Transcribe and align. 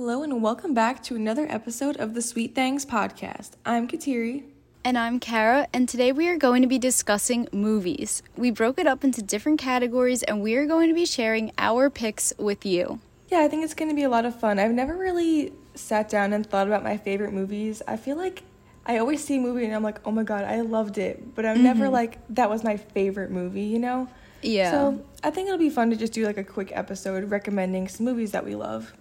Hello 0.00 0.22
and 0.22 0.40
welcome 0.40 0.74
back 0.74 1.02
to 1.02 1.16
another 1.16 1.44
episode 1.50 1.96
of 1.96 2.14
the 2.14 2.22
Sweet 2.22 2.54
Things 2.54 2.86
podcast. 2.86 3.54
I'm 3.66 3.88
Kateri. 3.88 4.44
And 4.84 4.96
I'm 4.96 5.18
Kara, 5.18 5.66
and 5.72 5.88
today 5.88 6.12
we 6.12 6.28
are 6.28 6.36
going 6.36 6.62
to 6.62 6.68
be 6.68 6.78
discussing 6.78 7.48
movies. 7.52 8.22
We 8.36 8.52
broke 8.52 8.78
it 8.78 8.86
up 8.86 9.02
into 9.02 9.22
different 9.22 9.58
categories, 9.58 10.22
and 10.22 10.40
we 10.40 10.54
are 10.54 10.66
going 10.66 10.86
to 10.86 10.94
be 10.94 11.04
sharing 11.04 11.50
our 11.58 11.90
picks 11.90 12.32
with 12.38 12.64
you. 12.64 13.00
Yeah, 13.26 13.40
I 13.40 13.48
think 13.48 13.64
it's 13.64 13.74
going 13.74 13.88
to 13.88 13.94
be 13.96 14.04
a 14.04 14.08
lot 14.08 14.24
of 14.24 14.38
fun. 14.38 14.60
I've 14.60 14.70
never 14.70 14.96
really 14.96 15.52
sat 15.74 16.08
down 16.08 16.32
and 16.32 16.46
thought 16.46 16.68
about 16.68 16.84
my 16.84 16.96
favorite 16.96 17.32
movies. 17.32 17.82
I 17.88 17.96
feel 17.96 18.16
like 18.16 18.44
I 18.86 18.98
always 18.98 19.24
see 19.24 19.38
a 19.38 19.40
movie 19.40 19.64
and 19.64 19.74
I'm 19.74 19.82
like, 19.82 19.98
oh 20.06 20.12
my 20.12 20.22
god, 20.22 20.44
I 20.44 20.60
loved 20.60 20.98
it. 20.98 21.34
But 21.34 21.44
I'm 21.44 21.64
never 21.64 21.86
mm-hmm. 21.86 21.94
like, 21.94 22.18
that 22.36 22.48
was 22.48 22.62
my 22.62 22.76
favorite 22.76 23.32
movie, 23.32 23.64
you 23.64 23.80
know? 23.80 24.06
Yeah. 24.42 24.70
So 24.70 25.04
I 25.24 25.30
think 25.30 25.48
it'll 25.48 25.58
be 25.58 25.70
fun 25.70 25.90
to 25.90 25.96
just 25.96 26.12
do 26.12 26.24
like 26.24 26.38
a 26.38 26.44
quick 26.44 26.70
episode 26.72 27.28
recommending 27.32 27.88
some 27.88 28.06
movies 28.06 28.30
that 28.30 28.44
we 28.44 28.54
love. 28.54 28.92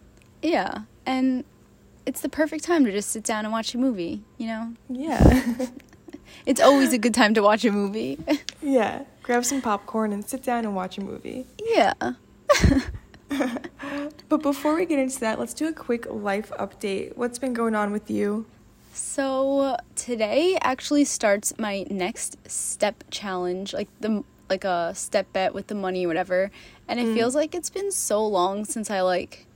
Yeah, 0.42 0.82
and 1.06 1.44
it's 2.06 2.22
the 2.22 2.30
perfect 2.30 2.64
time 2.64 2.86
to 2.86 2.92
just 2.92 3.10
sit 3.10 3.24
down 3.24 3.46
and 3.46 3.52
watch 3.52 3.74
a 3.76 3.78
movie, 3.78 4.24
you 4.38 4.48
know? 4.48 4.74
Yeah. 4.90 5.68
It's 6.46 6.62
always 6.62 6.94
a 6.94 6.98
good 6.98 7.14
time 7.14 7.34
to 7.34 7.42
watch 7.42 7.66
a 7.66 7.72
movie. 7.72 8.18
yeah. 8.62 9.04
Grab 9.24 9.44
some 9.44 9.62
popcorn 9.62 10.14
and 10.14 10.28
sit 10.28 10.44
down 10.44 10.66
and 10.66 10.76
watch 10.76 10.98
a 10.98 11.02
movie. 11.02 11.46
yeah. 11.66 11.94
But 14.30 14.42
before 14.42 14.76
we 14.76 14.86
get 14.86 15.00
into 15.00 15.20
that, 15.22 15.40
let's 15.40 15.54
do 15.54 15.68
a 15.68 15.74
quick 15.74 16.06
life 16.10 16.52
update. 16.60 17.18
What's 17.18 17.40
been 17.40 17.54
going 17.54 17.76
on 17.76 17.92
with 17.92 18.10
you? 18.10 18.46
So 18.94 19.78
today 19.96 20.58
actually 20.62 21.06
starts 21.06 21.58
my 21.58 21.86
next 21.90 22.38
step 22.50 23.04
challenge, 23.10 23.74
like 23.74 23.90
the 24.00 24.24
like 24.50 24.64
a 24.64 24.94
step 24.96 25.32
bet 25.34 25.54
with 25.54 25.68
the 25.68 25.76
money 25.76 26.06
or 26.06 26.08
whatever. 26.08 26.52
And 26.88 27.00
it 27.00 27.08
mm. 27.08 27.14
feels 27.14 27.36
like 27.36 27.54
it's 27.54 27.70
been 27.70 27.92
so 27.92 28.26
long 28.26 28.64
since 28.64 28.90
I 28.90 29.02
like 29.02 29.47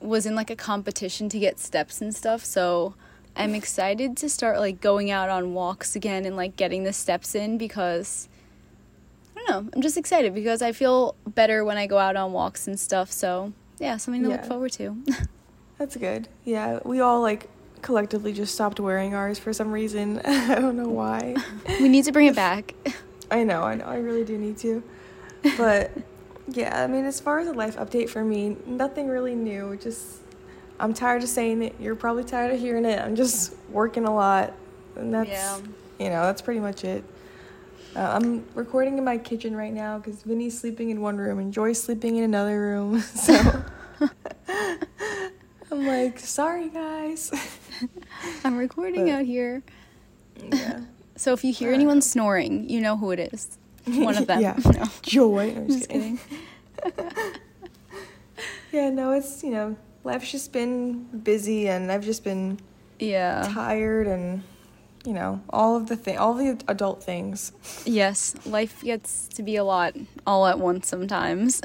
was 0.00 0.26
in 0.26 0.34
like 0.34 0.50
a 0.50 0.56
competition 0.56 1.28
to 1.28 1.38
get 1.38 1.58
steps 1.58 2.00
and 2.00 2.14
stuff. 2.14 2.44
So 2.44 2.94
I'm 3.36 3.54
excited 3.54 4.16
to 4.18 4.28
start 4.28 4.58
like 4.58 4.80
going 4.80 5.10
out 5.10 5.28
on 5.28 5.54
walks 5.54 5.94
again 5.94 6.24
and 6.24 6.36
like 6.36 6.56
getting 6.56 6.84
the 6.84 6.92
steps 6.92 7.34
in 7.34 7.58
because 7.58 8.28
I 9.36 9.40
don't 9.40 9.48
know. 9.66 9.70
I'm 9.74 9.82
just 9.82 9.96
excited 9.96 10.34
because 10.34 10.62
I 10.62 10.72
feel 10.72 11.14
better 11.26 11.64
when 11.64 11.76
I 11.76 11.86
go 11.86 11.98
out 11.98 12.16
on 12.16 12.32
walks 12.32 12.66
and 12.66 12.78
stuff. 12.78 13.10
So 13.10 13.52
yeah, 13.78 13.96
something 13.96 14.22
to 14.24 14.28
look 14.28 14.44
forward 14.44 14.72
to. 14.72 14.96
That's 15.78 15.96
good. 15.96 16.28
Yeah, 16.44 16.80
we 16.84 17.00
all 17.00 17.22
like 17.22 17.48
collectively 17.80 18.32
just 18.32 18.54
stopped 18.54 18.78
wearing 18.80 19.14
ours 19.14 19.38
for 19.38 19.52
some 19.52 19.72
reason. 19.72 20.20
I 20.24 20.56
don't 20.56 20.76
know 20.76 20.88
why. 20.88 21.36
we 21.80 21.88
need 21.88 22.04
to 22.04 22.12
bring 22.12 22.26
it 22.26 22.36
back. 22.36 22.74
I 23.30 23.44
know, 23.44 23.62
I 23.62 23.76
know, 23.76 23.86
I 23.86 23.96
really 23.96 24.24
do 24.24 24.36
need 24.36 24.58
to. 24.58 24.82
But 25.56 25.90
yeah, 26.52 26.82
I 26.82 26.86
mean, 26.86 27.04
as 27.04 27.20
far 27.20 27.38
as 27.40 27.48
a 27.48 27.52
life 27.52 27.76
update 27.76 28.08
for 28.10 28.24
me, 28.24 28.56
nothing 28.66 29.08
really 29.08 29.34
new. 29.34 29.76
Just 29.76 30.18
I'm 30.78 30.94
tired 30.94 31.22
of 31.22 31.28
saying 31.28 31.62
it. 31.62 31.74
You're 31.78 31.94
probably 31.96 32.24
tired 32.24 32.52
of 32.54 32.60
hearing 32.60 32.84
it. 32.84 33.00
I'm 33.00 33.16
just 33.16 33.54
working 33.70 34.04
a 34.04 34.14
lot, 34.14 34.52
and 34.96 35.12
that's 35.12 35.28
Yeah. 35.28 35.58
you 35.98 36.08
know 36.10 36.22
that's 36.24 36.42
pretty 36.42 36.60
much 36.60 36.84
it. 36.84 37.04
Uh, 37.96 38.00
I'm 38.00 38.44
recording 38.54 38.98
in 38.98 39.04
my 39.04 39.18
kitchen 39.18 39.56
right 39.56 39.72
now 39.72 39.98
because 39.98 40.22
Vinny's 40.22 40.58
sleeping 40.58 40.90
in 40.90 41.00
one 41.00 41.16
room 41.18 41.38
and 41.40 41.52
Joy's 41.52 41.82
sleeping 41.82 42.16
in 42.16 42.24
another 42.24 42.58
room. 42.60 43.00
So 43.14 43.64
I'm 45.72 45.86
like, 45.86 46.18
sorry 46.18 46.68
guys. 46.68 47.30
I'm 48.44 48.56
recording 48.56 49.06
But- 49.06 49.12
out 49.20 49.24
here. 49.24 49.62
yeah. 50.52 50.80
So 51.16 51.32
if 51.34 51.44
you 51.44 51.52
hear 51.52 51.70
Uh, 51.70 51.74
anyone 51.74 52.00
snoring, 52.00 52.68
you 52.70 52.80
know 52.80 52.96
who 52.96 53.10
it 53.10 53.20
is. 53.32 53.58
One 54.04 54.16
of 54.16 54.26
them. 54.26 54.40
Yeah. 54.40 54.56
No. 54.64 54.84
Joy. 55.02 55.52
No, 55.52 55.60
I'm 55.62 55.68
Just 55.68 55.88
kidding. 55.88 56.18
Yeah, 58.72 58.88
no, 58.90 59.12
it's 59.12 59.42
you 59.42 59.50
know, 59.50 59.76
life's 60.04 60.30
just 60.30 60.52
been 60.52 61.02
busy 61.04 61.68
and 61.68 61.90
I've 61.90 62.04
just 62.04 62.22
been 62.24 62.60
Yeah. 62.98 63.48
tired 63.52 64.06
and 64.06 64.42
you 65.04 65.12
know, 65.14 65.40
all 65.50 65.76
of 65.76 65.88
the 65.88 65.96
thing 65.96 66.18
all 66.18 66.34
the 66.34 66.50
adult 66.68 67.02
things. 67.02 67.52
Yes, 67.84 68.34
life 68.46 68.82
gets 68.82 69.28
to 69.28 69.42
be 69.42 69.56
a 69.56 69.64
lot 69.64 69.94
all 70.26 70.46
at 70.46 70.58
once 70.58 70.86
sometimes. 70.88 71.60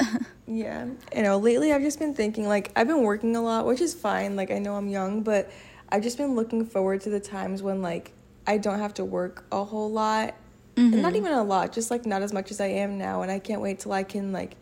Yeah. 0.48 0.88
You 1.16 1.22
know, 1.24 1.38
lately 1.38 1.72
I've 1.74 1.82
just 1.82 2.00
been 2.00 2.14
thinking 2.14 2.48
like 2.48 2.72
I've 2.76 2.88
been 2.88 3.04
working 3.04 3.36
a 3.36 3.42
lot, 3.42 3.66
which 3.66 3.82
is 3.82 3.94
fine. 3.94 4.36
Like 4.36 4.52
I 4.52 4.58
know 4.60 4.76
I'm 4.76 4.88
young, 4.90 5.22
but 5.22 5.52
I've 5.90 6.02
just 6.04 6.18
been 6.18 6.36
looking 6.36 6.66
forward 6.66 7.02
to 7.02 7.10
the 7.10 7.20
times 7.20 7.62
when 7.62 7.82
like 7.82 8.12
I 8.48 8.58
don't 8.58 8.80
have 8.80 8.94
to 8.96 9.06
work 9.06 9.46
a 9.52 9.64
whole 9.64 9.92
lot. 9.92 10.34
And 10.78 11.02
not 11.02 11.16
even 11.16 11.32
a 11.32 11.44
lot, 11.44 11.72
just 11.72 11.90
like 11.90 12.06
not 12.06 12.22
as 12.22 12.34
much 12.34 12.52
as 12.52 12.60
I 12.60 12.68
am 12.68 12.98
now 12.98 13.22
and 13.22 13.32
I 13.32 13.40
can't 13.40 13.62
wait 13.62 13.80
till 13.80 13.94
I 13.94 14.04
can 14.04 14.32
like 14.34 14.56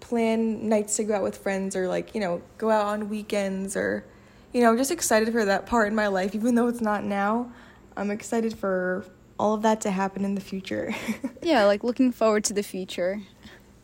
plan 0.00 0.68
nights 0.68 0.96
to 0.96 1.04
go 1.04 1.14
out 1.14 1.22
with 1.22 1.38
friends 1.38 1.76
or 1.76 1.86
like, 1.88 2.14
you 2.14 2.20
know, 2.20 2.42
go 2.58 2.70
out 2.70 2.86
on 2.86 3.08
weekends 3.08 3.76
or 3.76 4.04
you 4.52 4.60
know, 4.62 4.70
I'm 4.70 4.76
just 4.76 4.90
excited 4.90 5.30
for 5.32 5.44
that 5.44 5.66
part 5.66 5.88
in 5.88 5.94
my 5.94 6.06
life 6.08 6.34
even 6.34 6.54
though 6.56 6.66
it's 6.66 6.80
not 6.80 7.04
now. 7.04 7.52
I'm 7.96 8.10
excited 8.10 8.58
for 8.58 9.04
all 9.38 9.54
of 9.54 9.62
that 9.62 9.80
to 9.82 9.90
happen 9.90 10.24
in 10.24 10.34
the 10.34 10.40
future. 10.40 10.94
yeah, 11.42 11.64
like 11.64 11.84
looking 11.84 12.10
forward 12.12 12.44
to 12.44 12.52
the 12.52 12.62
future. 12.62 13.20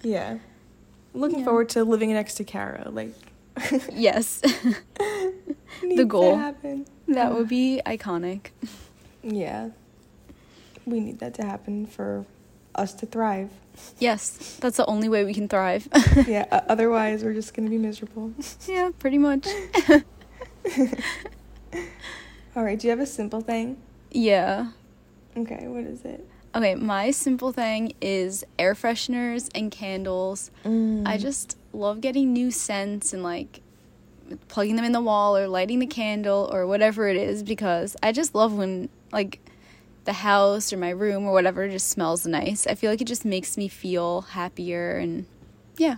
yeah. 0.03 0.39
Looking 1.15 1.41
Yeah. 1.41 1.45
forward 1.45 1.69
to 1.71 1.85
living 1.85 2.11
next 2.13 2.35
to 2.37 2.45
Kara, 2.45 2.89
like 2.91 3.15
Yes. 3.93 4.41
to 5.81 6.05
goal. 6.07 6.37
happen. 6.37 6.87
that 7.09 7.31
would 7.33 7.41
uh-huh. 7.43 7.49
be 7.49 7.81
iconic. 7.87 8.47
Yeah. 9.23 9.71
We 10.87 11.01
need 11.01 11.19
that 11.21 11.35
to 11.35 11.45
happen 11.45 11.87
for 11.87 12.27
us 12.75 12.95
to 12.95 13.07
thrive. 13.07 13.51
Yes, 13.99 14.57
that's 14.61 14.77
the 14.77 14.87
only 14.87 15.09
way 15.09 15.25
we 15.25 15.35
can 15.35 15.49
thrive. 15.49 15.89
yeah, 16.27 16.47
otherwise 16.69 17.25
we're 17.25 17.35
just 17.35 17.55
going 17.55 17.67
to 17.67 17.71
be 17.71 17.79
miserable. 17.79 18.33
yeah, 18.67 18.91
pretty 18.99 19.19
much. 19.19 19.47
All 22.55 22.65
right, 22.65 22.79
do 22.79 22.87
you 22.87 22.91
have 22.91 23.01
a 23.01 23.07
simple 23.07 23.41
thing? 23.41 23.79
Yeah. 24.11 24.73
Okay, 25.37 25.67
what 25.69 25.85
is 25.85 26.05
it? 26.05 26.29
Okay, 26.55 26.75
my 26.75 27.11
simple 27.11 27.51
thing 27.51 27.95
is 28.03 28.45
air 28.59 28.75
fresheners 28.75 29.49
and 29.55 29.71
candles. 29.71 30.51
Mm. 30.65 31.07
I 31.07 31.17
just 31.17 31.57
love 31.73 32.03
getting 32.03 32.35
new 32.35 32.51
scents 32.51 33.15
and 33.15 33.23
like 33.23 33.63
plugging 34.49 34.77
them 34.77 34.85
in 34.85 34.93
the 34.93 35.01
wall 35.01 35.37
or 35.37 35.49
lighting 35.49 35.79
the 35.79 35.87
candle 35.87 36.51
or 36.53 36.67
whatever 36.67 37.09
it 37.09 37.17
is 37.17 37.43
because 37.43 37.97
I 38.03 38.13
just 38.13 38.35
love 38.35 38.53
when 38.53 38.91
like 39.13 39.41
the 40.05 40.13
house 40.15 40.73
or 40.73 40.77
my 40.77 40.91
room 40.91 41.25
or 41.27 41.33
whatever 41.33 41.69
just 41.69 41.89
smells 41.89 42.27
nice. 42.27 42.67
I 42.67 42.75
feel 42.75 42.91
like 42.91 43.01
it 43.01 43.07
just 43.07 43.25
makes 43.25 43.57
me 43.57 43.69
feel 43.69 44.23
happier 44.23 44.99
and 44.99 45.27
yeah. 45.77 45.97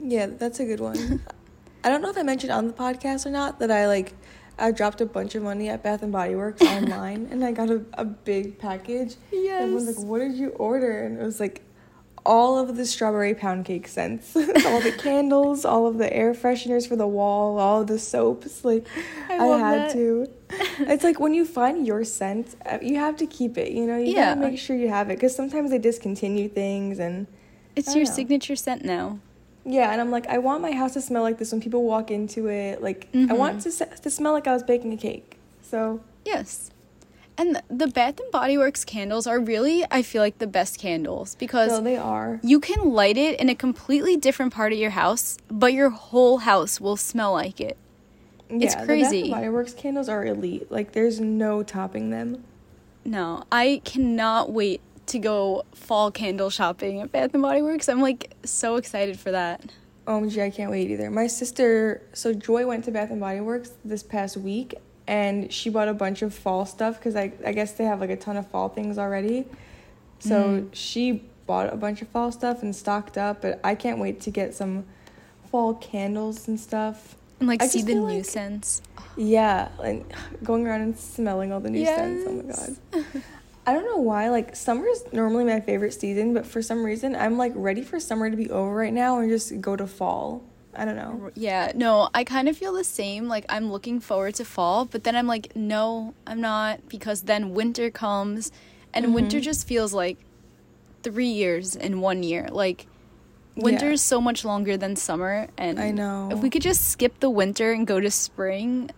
Yeah, 0.00 0.26
that's 0.26 0.60
a 0.60 0.64
good 0.64 0.80
one. 0.80 1.22
I 1.84 1.88
don't 1.88 2.02
know 2.02 2.10
if 2.10 2.18
I 2.18 2.22
mentioned 2.22 2.52
on 2.52 2.66
the 2.68 2.72
podcast 2.72 3.26
or 3.26 3.30
not 3.30 3.58
that 3.60 3.70
I 3.70 3.86
like 3.86 4.14
I 4.58 4.70
dropped 4.70 5.00
a 5.00 5.06
bunch 5.06 5.34
of 5.34 5.42
money 5.42 5.68
at 5.68 5.82
Bath 5.82 6.02
and 6.02 6.12
Body 6.12 6.34
Works 6.36 6.62
online 6.76 7.28
and 7.30 7.44
I 7.44 7.52
got 7.52 7.70
a, 7.70 7.84
a 7.94 8.04
big 8.04 8.58
package. 8.58 9.16
Yes. 9.32 9.62
Everyone's 9.62 9.96
like, 9.96 10.06
"What 10.06 10.18
did 10.18 10.34
you 10.34 10.50
order?" 10.50 11.04
And 11.04 11.18
it 11.20 11.24
was 11.24 11.40
like 11.40 11.62
all 12.24 12.58
of 12.58 12.76
the 12.76 12.86
strawberry 12.86 13.34
pound 13.34 13.64
cake 13.64 13.88
scents, 13.88 14.36
all 14.36 14.80
the 14.80 14.94
candles, 14.98 15.64
all 15.64 15.86
of 15.86 15.98
the 15.98 16.12
air 16.12 16.34
fresheners 16.34 16.86
for 16.86 16.96
the 16.96 17.06
wall, 17.06 17.58
all 17.58 17.80
of 17.80 17.88
the 17.88 17.98
soaps. 17.98 18.64
Like 18.64 18.86
I 19.28 19.38
I, 19.38 19.58
had 19.58 19.80
that. 19.80 19.92
to. 19.94 20.28
It's 20.92 21.04
like 21.04 21.18
when 21.20 21.34
you 21.34 21.44
find 21.44 21.86
your 21.86 22.04
scent, 22.04 22.56
uh, 22.66 22.78
you 22.82 22.96
have 22.96 23.16
to 23.16 23.26
keep 23.26 23.56
it. 23.58 23.72
You 23.72 23.86
know, 23.86 23.96
you 23.96 24.12
Yeah. 24.14 24.34
gotta 24.34 24.48
make 24.50 24.58
sure 24.58 24.76
you 24.76 24.88
have 24.88 25.10
it 25.10 25.16
because 25.16 25.34
sometimes 25.34 25.70
they 25.70 25.78
discontinue 25.78 26.48
things 26.48 26.98
and. 26.98 27.26
It's 27.74 27.94
your 27.94 28.04
know. 28.04 28.10
signature 28.10 28.56
scent 28.56 28.84
now. 28.84 29.18
Yeah, 29.64 29.92
and 29.92 30.00
I'm 30.00 30.10
like, 30.10 30.26
I 30.26 30.38
want 30.38 30.60
my 30.60 30.72
house 30.72 30.92
to 30.94 31.00
smell 31.00 31.22
like 31.22 31.38
this 31.38 31.52
when 31.52 31.60
people 31.60 31.84
walk 31.84 32.10
into 32.10 32.48
it. 32.48 32.82
Like, 32.82 33.08
I 33.14 33.32
want 33.32 33.60
to 33.62 33.70
to 33.70 34.10
smell 34.10 34.32
like 34.32 34.46
I 34.46 34.52
was 34.52 34.62
baking 34.62 34.92
a 34.92 34.96
cake. 34.96 35.38
So 35.62 36.00
Yes. 36.24 36.70
And 37.38 37.62
the 37.70 37.86
Bath 37.86 38.20
and 38.20 38.30
Body 38.30 38.58
Works 38.58 38.84
candles 38.84 39.26
are 39.26 39.40
really 39.40 39.84
I 39.90 40.02
feel 40.02 40.20
like 40.20 40.38
the 40.38 40.46
best 40.46 40.78
candles 40.78 41.34
because 41.36 41.70
no, 41.70 41.80
they 41.80 41.96
are. 41.96 42.40
you 42.42 42.60
can 42.60 42.90
light 42.92 43.16
it 43.16 43.40
in 43.40 43.48
a 43.48 43.54
completely 43.54 44.16
different 44.16 44.52
part 44.52 44.72
of 44.72 44.78
your 44.78 44.90
house, 44.90 45.38
but 45.50 45.72
your 45.72 45.88
whole 45.90 46.38
house 46.38 46.78
will 46.80 46.96
smell 46.98 47.32
like 47.32 47.58
it. 47.60 47.78
Yeah, 48.60 48.66
It's 48.66 48.74
The 48.74 48.78
Bath 48.80 48.86
crazy. 48.86 49.22
and 49.22 49.30
Body 49.30 49.48
Works 49.48 49.74
candles 49.74 50.08
are 50.08 50.24
elite. 50.24 50.70
Like, 50.70 50.92
there's 50.92 51.20
no 51.20 51.62
topping 51.62 52.10
them. 52.10 52.44
No, 53.04 53.44
I 53.50 53.80
cannot 53.84 54.52
wait 54.52 54.80
to 55.06 55.18
go 55.18 55.64
fall 55.74 56.10
candle 56.10 56.50
shopping 56.50 57.00
at 57.00 57.10
Bath 57.10 57.30
and 57.34 57.42
Body 57.42 57.62
Works. 57.62 57.88
I'm 57.88 58.00
like 58.00 58.34
so 58.44 58.76
excited 58.76 59.18
for 59.18 59.30
that. 59.32 59.60
OMG, 60.06 60.42
I 60.42 60.50
can't 60.50 60.70
wait 60.70 60.90
either. 60.90 61.10
My 61.10 61.26
sister, 61.26 62.02
so 62.12 62.32
Joy 62.32 62.66
went 62.66 62.84
to 62.84 62.90
Bath 62.90 63.10
and 63.10 63.20
Body 63.20 63.40
Works 63.40 63.72
this 63.84 64.02
past 64.02 64.36
week, 64.36 64.74
and 65.06 65.52
she 65.52 65.68
bought 65.70 65.88
a 65.88 65.94
bunch 65.94 66.22
of 66.22 66.32
fall 66.34 66.64
stuff 66.66 66.98
because 66.98 67.16
I 67.16 67.32
I 67.44 67.52
guess 67.52 67.72
they 67.72 67.84
have 67.84 68.00
like 68.00 68.10
a 68.10 68.16
ton 68.16 68.36
of 68.36 68.46
fall 68.48 68.68
things 68.68 68.98
already. 68.98 69.46
So 70.20 70.42
Mm. 70.44 70.68
she 70.72 71.24
bought 71.46 71.72
a 71.72 71.76
bunch 71.76 72.02
of 72.02 72.08
fall 72.08 72.30
stuff 72.30 72.62
and 72.62 72.74
stocked 72.74 73.18
up. 73.18 73.42
But 73.42 73.60
I 73.64 73.74
can't 73.74 73.98
wait 73.98 74.20
to 74.22 74.30
get 74.30 74.54
some 74.54 74.84
fall 75.50 75.74
candles 75.74 76.46
and 76.48 76.58
stuff. 76.58 77.16
And 77.42 77.48
like 77.48 77.60
I 77.60 77.66
see 77.66 77.82
the 77.82 77.96
new 77.96 78.02
like- 78.02 78.24
scents. 78.24 78.82
Yeah, 79.16 79.68
and 79.82 80.04
going 80.44 80.64
around 80.64 80.82
and 80.82 80.96
smelling 80.96 81.52
all 81.52 81.58
the 81.58 81.70
new 81.70 81.84
scents. 81.84 82.24
Oh 82.24 82.34
my 82.34 82.42
god. 82.44 83.24
I 83.66 83.72
don't 83.72 83.84
know 83.84 83.96
why. 83.96 84.28
Like 84.28 84.54
summer 84.54 84.86
is 84.86 85.02
normally 85.10 85.42
my 85.42 85.58
favorite 85.58 85.92
season, 85.92 86.34
but 86.34 86.46
for 86.46 86.62
some 86.62 86.84
reason 86.84 87.16
I'm 87.16 87.38
like 87.38 87.50
ready 87.56 87.82
for 87.82 87.98
summer 87.98 88.30
to 88.30 88.36
be 88.36 88.48
over 88.48 88.72
right 88.72 88.92
now 88.92 89.18
and 89.18 89.28
just 89.28 89.60
go 89.60 89.74
to 89.74 89.88
fall. 89.88 90.44
I 90.76 90.84
don't 90.84 90.94
know. 90.94 91.32
Yeah, 91.34 91.72
no, 91.74 92.10
I 92.14 92.22
kind 92.22 92.48
of 92.48 92.56
feel 92.56 92.74
the 92.74 92.84
same. 92.84 93.26
Like 93.26 93.44
I'm 93.48 93.72
looking 93.72 93.98
forward 93.98 94.36
to 94.36 94.44
fall, 94.44 94.84
but 94.84 95.02
then 95.02 95.16
I'm 95.16 95.26
like, 95.26 95.56
no, 95.56 96.14
I'm 96.24 96.40
not 96.40 96.88
because 96.88 97.22
then 97.22 97.54
winter 97.54 97.90
comes 97.90 98.52
and 98.94 99.06
mm-hmm. 99.06 99.14
winter 99.14 99.40
just 99.40 99.66
feels 99.66 99.92
like 99.92 100.16
3 101.02 101.26
years 101.26 101.74
in 101.74 102.00
1 102.00 102.22
year. 102.22 102.46
Like 102.52 102.86
winter 103.56 103.86
yeah. 103.86 103.92
is 103.92 104.02
so 104.02 104.20
much 104.20 104.44
longer 104.44 104.76
than 104.76 104.96
summer 104.96 105.48
and 105.58 105.78
I 105.78 105.90
know. 105.90 106.30
If 106.32 106.40
we 106.40 106.50
could 106.50 106.62
just 106.62 106.90
skip 106.90 107.20
the 107.20 107.30
winter 107.30 107.72
and 107.72 107.86
go 107.86 108.00
to 108.00 108.10
spring, 108.10 108.90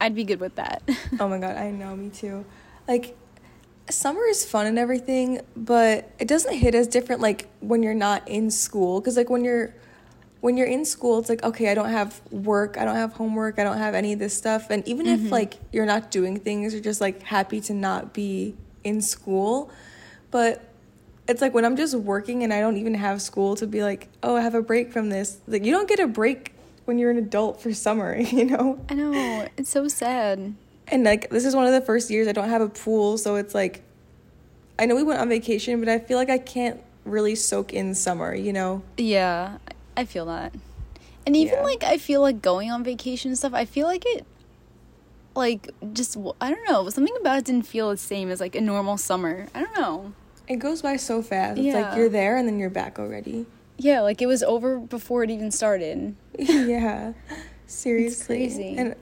I'd 0.00 0.14
be 0.14 0.24
good 0.24 0.40
with 0.40 0.56
that. 0.56 0.82
oh 1.20 1.28
my 1.28 1.38
god, 1.38 1.56
I 1.56 1.70
know, 1.70 1.94
me 1.94 2.10
too. 2.10 2.44
Like 2.88 3.16
summer 3.88 4.24
is 4.26 4.44
fun 4.44 4.66
and 4.66 4.78
everything, 4.78 5.40
but 5.56 6.10
it 6.18 6.28
doesn't 6.28 6.54
hit 6.54 6.74
as 6.74 6.88
different 6.88 7.20
like 7.20 7.48
when 7.60 7.82
you're 7.82 7.94
not 7.94 8.26
in 8.28 8.50
school 8.50 9.00
cuz 9.00 9.16
like 9.16 9.30
when 9.30 9.44
you're 9.44 9.74
when 10.42 10.56
you're 10.56 10.66
in 10.66 10.84
school, 10.84 11.20
it's 11.20 11.28
like, 11.28 11.44
okay, 11.44 11.70
I 11.70 11.74
don't 11.74 11.90
have 11.90 12.20
work, 12.32 12.76
I 12.76 12.84
don't 12.84 12.96
have 12.96 13.12
homework, 13.12 13.60
I 13.60 13.64
don't 13.64 13.78
have 13.78 13.94
any 13.94 14.12
of 14.12 14.18
this 14.18 14.36
stuff. 14.36 14.70
And 14.70 14.86
even 14.88 15.06
mm-hmm. 15.06 15.26
if 15.26 15.32
like 15.32 15.54
you're 15.70 15.86
not 15.86 16.10
doing 16.10 16.40
things, 16.40 16.74
you're 16.74 16.82
just 16.82 17.00
like 17.00 17.22
happy 17.22 17.60
to 17.62 17.72
not 17.72 18.12
be 18.12 18.56
in 18.82 19.00
school. 19.00 19.70
But 20.32 20.71
it's 21.32 21.40
like 21.40 21.54
when 21.54 21.64
I'm 21.64 21.76
just 21.76 21.94
working 21.94 22.44
and 22.44 22.52
I 22.52 22.60
don't 22.60 22.76
even 22.76 22.94
have 22.94 23.20
school 23.20 23.56
to 23.56 23.66
be 23.66 23.82
like, 23.82 24.08
oh, 24.22 24.36
I 24.36 24.42
have 24.42 24.54
a 24.54 24.62
break 24.62 24.92
from 24.92 25.08
this. 25.08 25.38
Like, 25.48 25.64
you 25.64 25.72
don't 25.72 25.88
get 25.88 25.98
a 25.98 26.06
break 26.06 26.52
when 26.84 26.98
you're 26.98 27.10
an 27.10 27.16
adult 27.16 27.60
for 27.60 27.72
summer, 27.72 28.16
you 28.20 28.44
know? 28.44 28.78
I 28.88 28.94
know. 28.94 29.48
It's 29.56 29.70
so 29.70 29.88
sad. 29.88 30.54
And 30.88 31.04
like, 31.04 31.30
this 31.30 31.46
is 31.46 31.56
one 31.56 31.66
of 31.66 31.72
the 31.72 31.80
first 31.80 32.10
years 32.10 32.28
I 32.28 32.32
don't 32.32 32.50
have 32.50 32.60
a 32.60 32.68
pool. 32.68 33.16
So 33.16 33.36
it's 33.36 33.54
like, 33.54 33.82
I 34.78 34.86
know 34.86 34.94
we 34.94 35.02
went 35.02 35.20
on 35.20 35.28
vacation, 35.28 35.80
but 35.80 35.88
I 35.88 35.98
feel 35.98 36.18
like 36.18 36.30
I 36.30 36.38
can't 36.38 36.80
really 37.04 37.34
soak 37.34 37.72
in 37.72 37.94
summer, 37.94 38.34
you 38.34 38.52
know? 38.52 38.82
Yeah. 38.98 39.56
I 39.96 40.04
feel 40.04 40.26
that. 40.26 40.54
And 41.26 41.34
even 41.34 41.54
yeah. 41.54 41.62
like 41.62 41.84
I 41.84 41.98
feel 41.98 42.20
like 42.20 42.42
going 42.42 42.70
on 42.70 42.84
vacation 42.84 43.30
and 43.30 43.38
stuff, 43.38 43.54
I 43.54 43.64
feel 43.64 43.86
like 43.86 44.04
it 44.06 44.26
like 45.34 45.70
just 45.92 46.16
I 46.40 46.50
don't 46.50 46.68
know, 46.68 46.88
something 46.90 47.14
about 47.20 47.38
it 47.38 47.44
didn't 47.44 47.66
feel 47.66 47.90
the 47.90 47.96
same 47.96 48.30
as 48.30 48.40
like 48.40 48.54
a 48.54 48.60
normal 48.60 48.98
summer. 48.98 49.46
I 49.54 49.62
don't 49.62 49.78
know. 49.78 50.12
It 50.48 50.56
goes 50.56 50.82
by 50.82 50.96
so 50.96 51.22
fast. 51.22 51.58
It's 51.58 51.66
yeah. 51.66 51.80
like 51.80 51.96
you're 51.96 52.08
there 52.08 52.36
and 52.36 52.46
then 52.46 52.58
you're 52.58 52.70
back 52.70 52.98
already. 52.98 53.46
Yeah, 53.78 54.00
like 54.00 54.20
it 54.22 54.26
was 54.26 54.42
over 54.42 54.78
before 54.78 55.22
it 55.24 55.30
even 55.30 55.50
started. 55.50 56.14
yeah. 56.38 57.12
Seriously. 57.66 58.44
It's 58.44 58.54
crazy. 58.54 58.76
And 58.76 58.94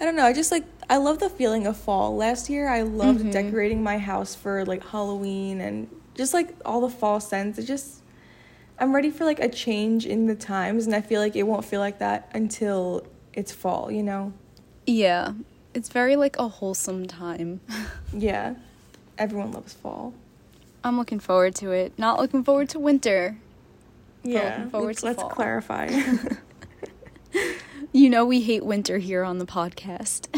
I 0.00 0.04
don't 0.04 0.16
know, 0.16 0.24
I 0.24 0.32
just 0.32 0.52
like 0.52 0.64
I 0.90 0.96
love 0.96 1.18
the 1.18 1.28
feeling 1.30 1.66
of 1.66 1.76
fall. 1.76 2.16
Last 2.16 2.48
year 2.48 2.68
I 2.68 2.82
loved 2.82 3.20
mm-hmm. 3.20 3.30
decorating 3.30 3.82
my 3.82 3.98
house 3.98 4.34
for 4.34 4.64
like 4.64 4.84
Halloween 4.86 5.60
and 5.60 5.88
just 6.14 6.34
like 6.34 6.54
all 6.64 6.80
the 6.80 6.88
fall 6.88 7.20
scents. 7.20 7.58
It 7.58 7.64
just 7.64 8.02
I'm 8.78 8.94
ready 8.94 9.10
for 9.10 9.24
like 9.24 9.40
a 9.40 9.48
change 9.48 10.06
in 10.06 10.26
the 10.26 10.36
times, 10.36 10.86
and 10.86 10.94
I 10.94 11.00
feel 11.00 11.20
like 11.20 11.34
it 11.34 11.42
won't 11.42 11.64
feel 11.64 11.80
like 11.80 11.98
that 11.98 12.30
until 12.32 13.04
it's 13.32 13.50
fall, 13.52 13.90
you 13.90 14.02
know? 14.02 14.32
Yeah. 14.86 15.32
It's 15.74 15.88
very 15.88 16.16
like 16.16 16.38
a 16.38 16.48
wholesome 16.48 17.06
time. 17.06 17.60
yeah. 18.12 18.54
Everyone 19.16 19.52
loves 19.52 19.74
fall. 19.74 20.14
I'm 20.88 20.96
looking 20.96 21.20
forward 21.20 21.54
to 21.56 21.70
it. 21.70 21.92
Not 21.98 22.18
looking 22.18 22.42
forward 22.42 22.70
to 22.70 22.78
winter. 22.78 23.36
Yeah. 24.22 24.68
let's, 24.72 25.02
let's 25.02 25.22
clarify. 25.22 25.90
you 27.92 28.08
know 28.08 28.24
we 28.24 28.40
hate 28.40 28.64
winter 28.64 28.96
here 28.96 29.22
on 29.22 29.38
the 29.38 29.44
podcast. 29.44 30.28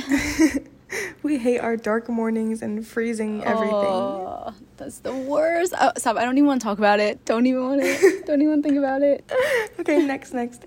we 1.23 1.39
hate 1.39 1.61
our 1.61 1.77
dark 1.77 2.09
mornings 2.09 2.63
and 2.63 2.85
freezing 2.85 3.45
everything. 3.45 3.75
Oh, 3.75 4.53
that's 4.77 4.99
the 4.99 5.15
worst. 5.15 5.73
Oh, 5.81 5.93
stop. 5.97 6.17
I 6.17 6.25
don't 6.25 6.37
even 6.37 6.49
want 6.49 6.61
to 6.61 6.65
talk 6.65 6.79
about 6.79 6.99
it. 6.99 7.25
Don't 7.25 7.47
even 7.47 7.65
want 7.65 7.83
to. 7.83 8.23
don't 8.27 8.43
even 8.43 8.61
think 8.61 8.77
about 8.77 9.03
it. 9.03 9.31
okay, 9.79 10.05
next, 10.05 10.35
next. 10.35 10.67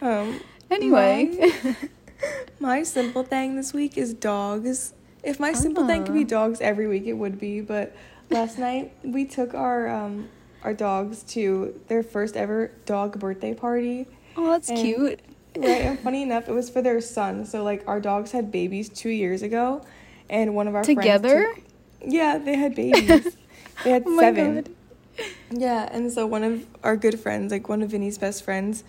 Um, 0.00 0.40
anyway, 0.70 1.50
my, 1.64 1.76
my, 2.60 2.82
simple 2.84 3.24
thing 3.24 3.56
this 3.56 3.72
week 3.72 3.98
is 3.98 4.14
dogs. 4.14 4.94
If 5.24 5.40
my 5.40 5.52
simple 5.52 5.84
thing 5.84 6.04
could 6.04 6.14
be 6.14 6.24
ah. 6.24 6.28
dogs 6.28 6.60
every 6.60 6.86
week, 6.86 7.06
it 7.06 7.14
would 7.14 7.40
be. 7.40 7.60
But 7.60 7.96
last 8.30 8.58
night 8.58 8.92
we 9.02 9.24
took 9.24 9.54
our 9.54 9.88
um 9.88 10.28
our 10.62 10.74
dogs 10.74 11.22
to 11.22 11.78
their 11.88 12.02
first 12.02 12.36
ever 12.36 12.72
dog 12.86 13.18
birthday 13.20 13.54
party. 13.54 14.06
Oh, 14.36 14.50
that's 14.50 14.68
cute. 14.68 15.20
Right, 15.56 15.82
and 15.82 16.00
funny 16.02 16.22
enough, 16.22 16.48
it 16.48 16.52
was 16.52 16.70
for 16.70 16.82
their 16.82 17.00
son. 17.00 17.44
So 17.44 17.62
like 17.62 17.86
our 17.86 18.00
dogs 18.00 18.32
had 18.32 18.50
babies 18.50 18.88
two 18.88 19.10
years 19.10 19.42
ago, 19.42 19.84
and 20.28 20.54
one 20.54 20.66
of 20.66 20.74
our 20.74 20.82
together. 20.82 21.54
Took, 21.54 21.64
yeah, 22.06 22.38
they 22.38 22.56
had 22.56 22.74
babies. 22.74 23.36
they 23.84 23.90
had 23.90 24.04
oh 24.06 24.18
seven. 24.18 24.54
God. 24.54 24.70
Yeah, 25.50 25.88
and 25.92 26.10
so 26.10 26.26
one 26.26 26.42
of 26.42 26.66
our 26.82 26.96
good 26.96 27.20
friends, 27.20 27.52
like 27.52 27.68
one 27.68 27.82
of 27.82 27.90
Vinny's 27.90 28.18
best 28.18 28.42
friends, 28.42 28.82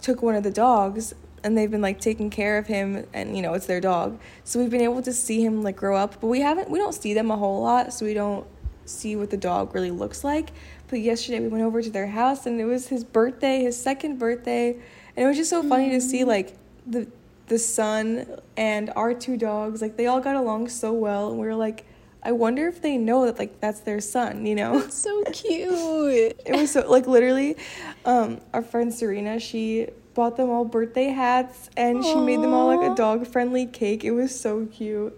took 0.00 0.22
one 0.22 0.36
of 0.36 0.44
the 0.44 0.52
dogs, 0.52 1.14
and 1.42 1.58
they've 1.58 1.70
been 1.70 1.82
like 1.82 2.00
taking 2.00 2.30
care 2.30 2.58
of 2.58 2.66
him, 2.66 3.06
and 3.12 3.34
you 3.34 3.42
know 3.42 3.54
it's 3.54 3.66
their 3.66 3.80
dog. 3.80 4.20
So 4.44 4.60
we've 4.60 4.70
been 4.70 4.82
able 4.82 5.02
to 5.02 5.12
see 5.12 5.44
him 5.44 5.62
like 5.62 5.76
grow 5.76 5.96
up, 5.96 6.20
but 6.20 6.28
we 6.28 6.40
haven't. 6.40 6.70
We 6.70 6.78
don't 6.78 6.94
see 6.94 7.14
them 7.14 7.30
a 7.30 7.36
whole 7.36 7.62
lot, 7.62 7.92
so 7.92 8.04
we 8.04 8.14
don't 8.14 8.46
see 8.88 9.16
what 9.16 9.30
the 9.30 9.36
dog 9.36 9.74
really 9.74 9.90
looks 9.90 10.24
like. 10.24 10.50
But 10.88 11.00
yesterday 11.00 11.40
we 11.40 11.48
went 11.48 11.64
over 11.64 11.82
to 11.82 11.90
their 11.90 12.06
house, 12.06 12.46
and 12.46 12.60
it 12.60 12.64
was 12.64 12.88
his 12.88 13.04
birthday, 13.04 13.62
his 13.62 13.80
second 13.80 14.18
birthday 14.18 14.78
and 15.18 15.24
it 15.24 15.28
was 15.28 15.36
just 15.36 15.50
so 15.50 15.64
funny 15.64 15.90
to 15.90 16.00
see 16.00 16.22
like 16.22 16.56
the 16.86 17.08
the 17.48 17.58
son 17.58 18.24
and 18.56 18.88
our 18.94 19.12
two 19.12 19.36
dogs 19.36 19.82
like 19.82 19.96
they 19.96 20.06
all 20.06 20.20
got 20.20 20.36
along 20.36 20.68
so 20.68 20.92
well 20.92 21.30
and 21.30 21.40
we 21.40 21.46
were 21.46 21.56
like 21.56 21.84
I 22.22 22.30
wonder 22.30 22.68
if 22.68 22.80
they 22.80 22.96
know 22.96 23.26
that 23.26 23.38
like 23.38 23.60
that's 23.60 23.80
their 23.80 24.00
son, 24.00 24.44
you 24.44 24.54
know? 24.54 24.80
That's 24.80 24.96
so 24.96 25.24
cute. 25.32 26.40
it 26.44 26.56
was 26.56 26.72
so 26.72 26.88
like 26.88 27.06
literally, 27.06 27.56
um, 28.04 28.40
our 28.52 28.60
friend 28.60 28.92
Serena, 28.92 29.38
she 29.38 29.88
bought 30.14 30.36
them 30.36 30.50
all 30.50 30.64
birthday 30.64 31.06
hats 31.06 31.70
and 31.76 31.98
Aww. 31.98 32.12
she 32.12 32.20
made 32.20 32.42
them 32.42 32.52
all 32.52 32.76
like 32.76 32.90
a 32.90 32.94
dog 32.96 33.26
friendly 33.26 33.66
cake. 33.66 34.04
It 34.04 34.10
was 34.10 34.38
so 34.38 34.66
cute. 34.66 35.16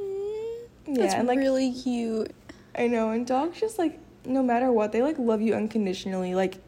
Mm, 0.00 0.58
yeah, 0.86 0.94
that's 0.94 1.14
and, 1.14 1.26
like, 1.26 1.38
really 1.38 1.72
cute. 1.72 2.32
I 2.76 2.86
know, 2.86 3.10
and 3.10 3.26
dogs 3.26 3.58
just 3.58 3.78
like 3.78 3.98
no 4.24 4.42
matter 4.42 4.70
what, 4.72 4.92
they 4.92 5.02
like 5.02 5.18
love 5.18 5.40
you 5.40 5.54
unconditionally. 5.54 6.34
Like 6.34 6.58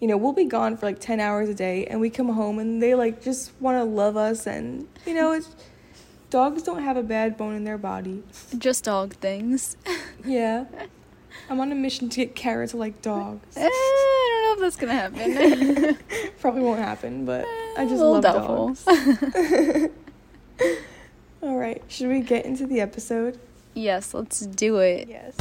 you 0.00 0.06
know, 0.06 0.16
we'll 0.16 0.32
be 0.32 0.44
gone 0.44 0.76
for 0.76 0.86
like 0.86 1.00
10 1.00 1.18
hours 1.18 1.48
a 1.48 1.54
day 1.54 1.84
and 1.86 2.00
we 2.00 2.08
come 2.08 2.28
home 2.28 2.58
and 2.60 2.80
they 2.80 2.94
like 2.94 3.22
just 3.22 3.50
want 3.60 3.76
to 3.76 3.84
love 3.84 4.16
us 4.16 4.46
and 4.46 4.86
you 5.04 5.14
know, 5.14 5.32
it's 5.32 5.54
dogs 6.30 6.62
don't 6.62 6.82
have 6.82 6.96
a 6.96 7.02
bad 7.02 7.36
bone 7.36 7.54
in 7.54 7.64
their 7.64 7.78
body. 7.78 8.22
Just 8.56 8.84
dog 8.84 9.14
things. 9.14 9.76
yeah. 10.24 10.66
I'm 11.50 11.60
on 11.60 11.72
a 11.72 11.74
mission 11.74 12.08
to 12.10 12.16
get 12.16 12.34
carrots 12.34 12.74
like 12.74 13.00
dogs. 13.02 13.56
Eh, 13.56 13.66
I 13.66 14.28
don't 14.30 14.42
know 14.42 14.52
if 14.54 14.60
that's 14.60 14.76
gonna 14.76 14.92
happen. 14.92 15.98
Probably 16.40 16.62
won't 16.62 16.80
happen, 16.80 17.24
but 17.24 17.44
I 17.76 17.86
just 17.88 18.02
love 18.02 18.22
doubtful. 18.22 18.74
dogs. 18.74 18.84
All 21.42 21.56
right, 21.56 21.82
should 21.88 22.08
we 22.08 22.20
get 22.20 22.44
into 22.44 22.66
the 22.66 22.80
episode? 22.80 23.38
Yes, 23.78 24.12
let's 24.12 24.40
do 24.40 24.78
it. 24.78 25.08
Yes. 25.08 25.36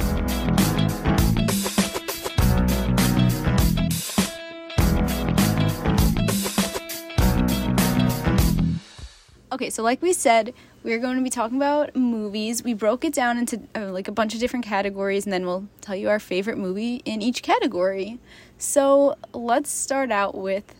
Okay, 9.51 9.71
so 9.71 9.81
like 9.81 10.03
we 10.03 10.13
said, 10.13 10.53
we're 10.83 10.99
going 10.99 11.17
to 11.17 11.23
be 11.23 11.31
talking 11.31 11.57
about 11.57 11.95
movies. 11.95 12.63
We 12.63 12.75
broke 12.75 13.03
it 13.03 13.11
down 13.11 13.39
into 13.39 13.59
uh, 13.75 13.91
like 13.91 14.07
a 14.07 14.11
bunch 14.11 14.35
of 14.35 14.39
different 14.39 14.65
categories, 14.65 15.25
and 15.25 15.33
then 15.33 15.47
we'll 15.47 15.67
tell 15.81 15.95
you 15.95 16.07
our 16.07 16.19
favorite 16.19 16.59
movie 16.59 17.01
in 17.05 17.23
each 17.23 17.41
category. 17.41 18.19
So 18.59 19.15
let's 19.33 19.71
start 19.71 20.11
out 20.11 20.35
with 20.35 20.75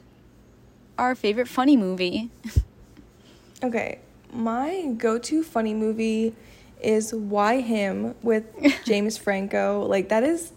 our 1.00 1.16
favorite 1.16 1.48
funny 1.48 1.76
movie. 1.76 2.30
okay, 3.64 3.98
my 4.32 4.94
go 4.96 5.18
to 5.18 5.42
funny 5.42 5.74
movie 5.74 6.36
is 6.82 7.14
Why 7.14 7.62
Him 7.62 8.16
with 8.22 8.46
James 8.86 9.18
Franco. 9.18 9.86
Like, 9.86 10.10
that 10.10 10.24
is, 10.24 10.52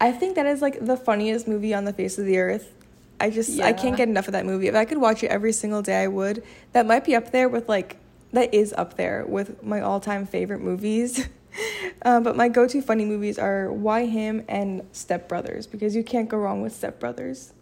I 0.00 0.12
think 0.12 0.36
that 0.36 0.46
is 0.46 0.62
like 0.62 0.84
the 0.84 0.96
funniest 0.96 1.46
movie 1.48 1.74
on 1.74 1.84
the 1.84 1.92
face 1.92 2.18
of 2.18 2.26
the 2.26 2.38
earth. 2.38 2.72
I 3.20 3.28
just 3.28 3.50
yeah. 3.50 3.66
I 3.66 3.72
can't 3.74 3.96
get 3.96 4.08
enough 4.08 4.28
of 4.28 4.32
that 4.32 4.46
movie. 4.46 4.66
If 4.66 4.74
I 4.74 4.86
could 4.86 4.98
watch 4.98 5.22
it 5.22 5.28
every 5.28 5.52
single 5.52 5.82
day, 5.82 6.02
I 6.02 6.06
would. 6.06 6.42
That 6.72 6.86
might 6.86 7.04
be 7.04 7.14
up 7.14 7.32
there 7.32 7.48
with 7.48 7.68
like 7.68 7.98
that 8.32 8.54
is 8.54 8.72
up 8.72 8.96
there 8.96 9.26
with 9.26 9.62
my 9.62 9.80
all-time 9.80 10.26
favorite 10.26 10.60
movies. 10.60 11.28
um, 12.02 12.22
but 12.22 12.36
my 12.36 12.48
go-to 12.48 12.80
funny 12.80 13.04
movies 13.04 13.38
are 13.38 13.70
Why 13.70 14.06
Him 14.06 14.44
and 14.48 14.82
Step 14.92 15.28
Brothers 15.28 15.66
because 15.66 15.94
you 15.94 16.02
can't 16.02 16.28
go 16.28 16.38
wrong 16.38 16.62
with 16.62 16.74
Step 16.74 16.98
Brothers. 16.98 17.52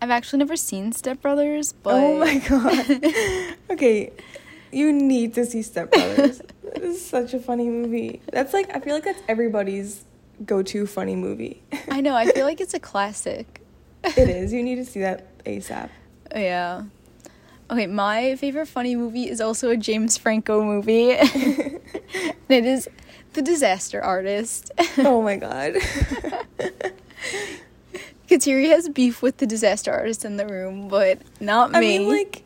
I've 0.00 0.10
actually 0.10 0.38
never 0.38 0.56
seen 0.56 0.92
Step 0.92 1.20
Brothers, 1.20 1.72
but 1.72 1.94
oh 1.94 2.18
my 2.18 2.38
god. 2.48 3.54
okay, 3.70 4.12
you 4.72 4.92
need 4.92 5.34
to 5.34 5.44
see 5.46 5.62
Step 5.62 5.90
Brothers. 5.90 6.42
this 6.74 6.82
is 6.96 7.04
such 7.04 7.34
a 7.34 7.38
funny 7.38 7.68
movie. 7.68 8.20
That's 8.32 8.52
like 8.52 8.74
I 8.74 8.80
feel 8.80 8.94
like 8.94 9.04
that's 9.04 9.22
everybody's 9.28 10.04
go-to 10.44 10.86
funny 10.86 11.16
movie. 11.16 11.62
I 11.90 12.00
know. 12.00 12.14
I 12.14 12.26
feel 12.26 12.44
like 12.46 12.60
it's 12.60 12.74
a 12.74 12.80
classic 12.80 13.60
it 14.04 14.18
is. 14.28 14.52
You 14.52 14.62
need 14.62 14.76
to 14.76 14.84
see 14.84 15.00
that 15.00 15.42
ASAP. 15.44 15.90
Yeah. 16.34 16.84
Okay, 17.70 17.86
my 17.86 18.36
favorite 18.36 18.66
funny 18.66 18.96
movie 18.96 19.28
is 19.28 19.40
also 19.40 19.70
a 19.70 19.76
James 19.76 20.16
Franco 20.16 20.62
movie. 20.64 21.12
and 21.12 21.80
it 22.48 22.64
is 22.64 22.88
The 23.34 23.42
Disaster 23.42 24.00
Artist. 24.00 24.70
oh 24.98 25.20
my 25.20 25.36
god. 25.36 25.74
Kateri 28.28 28.68
has 28.68 28.88
beef 28.88 29.22
with 29.22 29.38
the 29.38 29.46
disaster 29.46 29.90
artist 29.90 30.24
in 30.24 30.36
the 30.36 30.46
room, 30.46 30.88
but 30.88 31.18
not 31.40 31.72
me. 31.72 31.78
I 31.78 31.80
mean, 31.80 32.08
like, 32.08 32.42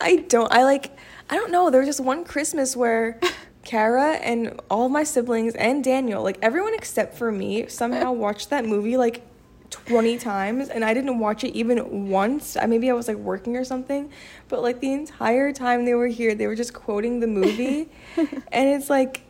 I 0.00 0.24
don't. 0.28 0.52
I 0.52 0.64
like. 0.64 0.90
I 1.30 1.36
don't 1.36 1.50
know. 1.50 1.70
There 1.70 1.80
was 1.80 1.88
just 1.88 2.00
one 2.00 2.24
Christmas 2.24 2.76
where 2.76 3.18
Kara 3.64 4.12
and 4.14 4.60
all 4.70 4.86
of 4.86 4.92
my 4.92 5.04
siblings 5.04 5.54
and 5.54 5.82
Daniel, 5.82 6.22
like 6.22 6.38
everyone 6.42 6.74
except 6.74 7.16
for 7.16 7.32
me, 7.32 7.66
somehow 7.68 8.12
watched 8.26 8.50
that 8.50 8.64
movie 8.64 8.96
like 8.96 9.22
20 9.70 10.18
times 10.18 10.68
and 10.68 10.84
I 10.84 10.94
didn't 10.94 11.18
watch 11.18 11.42
it 11.44 11.54
even 11.54 12.08
once. 12.08 12.56
I 12.56 12.66
maybe 12.66 12.90
I 12.90 12.92
was 12.92 13.08
like 13.08 13.16
working 13.16 13.56
or 13.56 13.64
something, 13.64 14.10
but 14.48 14.62
like 14.62 14.80
the 14.80 14.92
entire 14.92 15.52
time 15.52 15.84
they 15.84 15.94
were 15.94 16.08
here, 16.08 16.34
they 16.34 16.46
were 16.46 16.54
just 16.54 16.74
quoting 16.74 17.20
the 17.20 17.26
movie. 17.26 17.88
and 18.16 18.68
it's 18.68 18.90
like 18.90 19.22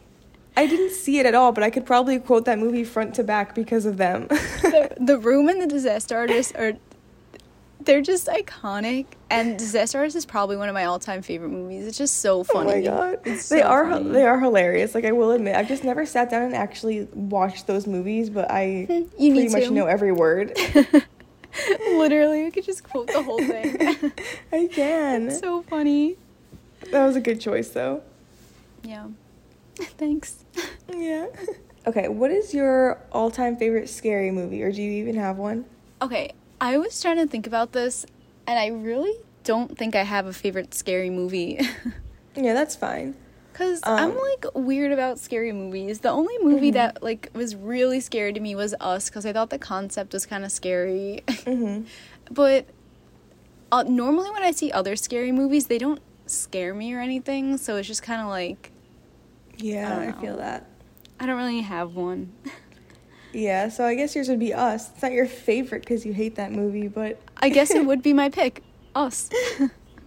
I 0.57 0.67
didn't 0.67 0.91
see 0.91 1.19
it 1.19 1.27
at 1.27 1.35
all, 1.35 1.51
but 1.51 1.65
I 1.65 1.71
could 1.71 1.85
probably 1.85 2.19
quote 2.19 2.45
that 2.45 2.59
movie 2.59 2.85
front 2.85 3.15
to 3.17 3.25
back 3.25 3.55
because 3.55 3.87
of 3.87 3.97
them. 3.97 4.29
the, 4.29 4.95
the 5.01 5.19
Room 5.19 5.49
and 5.49 5.61
the 5.61 5.67
Disaster 5.67 6.17
Artist 6.17 6.55
are 6.55 6.75
they're 7.85 8.03
just 8.03 8.27
iconic 8.29 9.07
and 9.31 9.59
disaster 9.59 9.99
artist 9.99 10.17
is 10.17 10.27
probably 10.27 10.57
one 10.57 10.69
of 10.69 10.75
my 10.75 10.85
all-time 10.85 11.23
favorite 11.23 11.49
movies. 11.51 11.87
It's 11.87 11.99
just 11.99 12.19
so 12.19 12.45
funny 12.45 12.71
oh 12.71 12.75
my 12.75 12.81
god. 12.81 13.21
It's 13.25 13.49
they 13.49 13.61
so 13.61 13.67
are 13.67 13.91
funny. 13.91 14.11
they 14.11 14.25
are 14.25 14.39
hilarious 14.41 14.95
like 14.95 15.05
i 15.05 15.13
will 15.13 15.33
admit 15.33 15.57
i've 15.57 15.69
just 15.69 15.85
never 15.85 16.05
sat 16.07 16.31
down 16.31 16.43
and 16.43 16.55
actually 16.55 17.05
watched 17.15 17.67
those 17.67 17.87
movies 17.87 18.31
but 18.31 18.51
i 18.51 18.87
You 19.19 19.35
pretty 19.35 19.49
much 19.49 19.65
to. 19.65 19.71
know 19.71 19.87
every 19.87 20.13
word. 20.13 20.57
Literally 21.93 22.43
we 22.45 22.51
could 22.51 22.65
just 22.65 22.83
quote 22.83 23.07
the 23.07 23.23
whole 23.23 23.39
thing. 23.39 24.13
I 24.53 24.67
can. 24.73 25.31
So 25.31 25.63
funny. 25.63 26.17
That 26.91 27.07
was 27.07 27.15
a 27.17 27.21
good 27.21 27.41
choice 27.41 27.69
though. 27.71 28.03
Yeah. 28.83 29.07
Thanks. 29.77 30.45
Yeah. 30.93 31.27
Okay 31.87 32.09
what 32.09 32.31
is 32.31 32.53
your 32.55 32.99
all-time 33.13 33.57
favorite 33.57 33.89
scary 33.89 34.31
movie 34.31 34.63
or 34.63 34.73
do 34.73 34.83
you 34.83 34.91
even 35.03 35.15
have 35.17 35.37
one? 35.39 35.65
Okay 36.03 36.33
i 36.65 36.79
was 36.79 37.01
trying 37.01 37.17
to 37.17 37.27
think 37.27 37.47
about 37.47 37.73
this 37.73 38.07
and 38.47 38.59
i 38.59 38.67
really 38.67 39.15
don't 39.45 39.77
think 39.77 39.95
i 39.95 40.03
have 40.03 40.27
a 40.27 40.33
favorite 40.33 40.75
scary 40.75 41.11
movie 41.11 41.61
yeah 42.37 42.55
that's 42.55 42.75
fine 42.75 43.15
Cause 43.55 43.81
I'm 43.85 44.11
Um, 44.11 44.19
like 44.19 44.47
weird 44.57 44.91
about 44.91 45.21
scary 45.21 45.53
movies. 45.53 46.01
The 46.01 46.09
only 46.11 46.35
movie 46.43 46.73
that 46.73 47.05
like 47.05 47.31
was 47.35 47.55
really 47.55 48.01
scary 48.01 48.33
to 48.33 48.41
me 48.41 48.57
was 48.57 48.75
Us, 48.81 49.09
cause 49.09 49.25
I 49.25 49.33
thought 49.33 49.51
the 49.51 49.61
concept 49.61 50.13
was 50.13 50.27
kind 50.27 50.45
of 50.45 50.51
scary. 50.51 51.23
mm-hmm. 51.29 51.85
but 52.33 52.67
uh, 53.71 53.85
normally 53.85 54.31
when 54.33 54.43
I 54.43 54.51
see 54.51 54.73
other 54.73 54.97
scary 54.97 55.31
movies, 55.31 55.69
they 55.69 55.79
don't 55.79 56.01
scare 56.27 56.75
me 56.75 56.95
or 56.95 57.01
anything. 57.01 57.57
So 57.57 57.77
it's 57.77 57.87
just 57.87 58.03
kind 58.03 58.21
of 58.21 58.27
like 58.27 58.73
yeah 59.57 59.99
I 59.99 60.09
I, 60.09 60.21
feel 60.21 60.37
that 60.39 60.67
I 61.21 61.27
don't 61.27 61.37
really 61.37 61.61
have 61.61 61.95
one. 61.95 62.33
yeah 63.35 63.69
so 63.69 63.85
i 63.85 63.95
guess 63.95 64.15
yours 64.15 64.29
would 64.29 64.39
be 64.39 64.55
us 64.55 64.91
it's 64.91 65.03
not 65.03 65.13
your 65.13 65.27
favorite 65.27 65.81
because 65.81 66.07
you 66.07 66.13
hate 66.13 66.37
that 66.37 66.53
movie 66.53 66.89
but 66.89 67.19
I 67.45 67.51
guess 67.51 67.73
it 67.73 67.85
would 67.85 68.03
be 68.03 68.15
my 68.15 68.29
pick. 68.31 68.63
Us. 68.95 69.29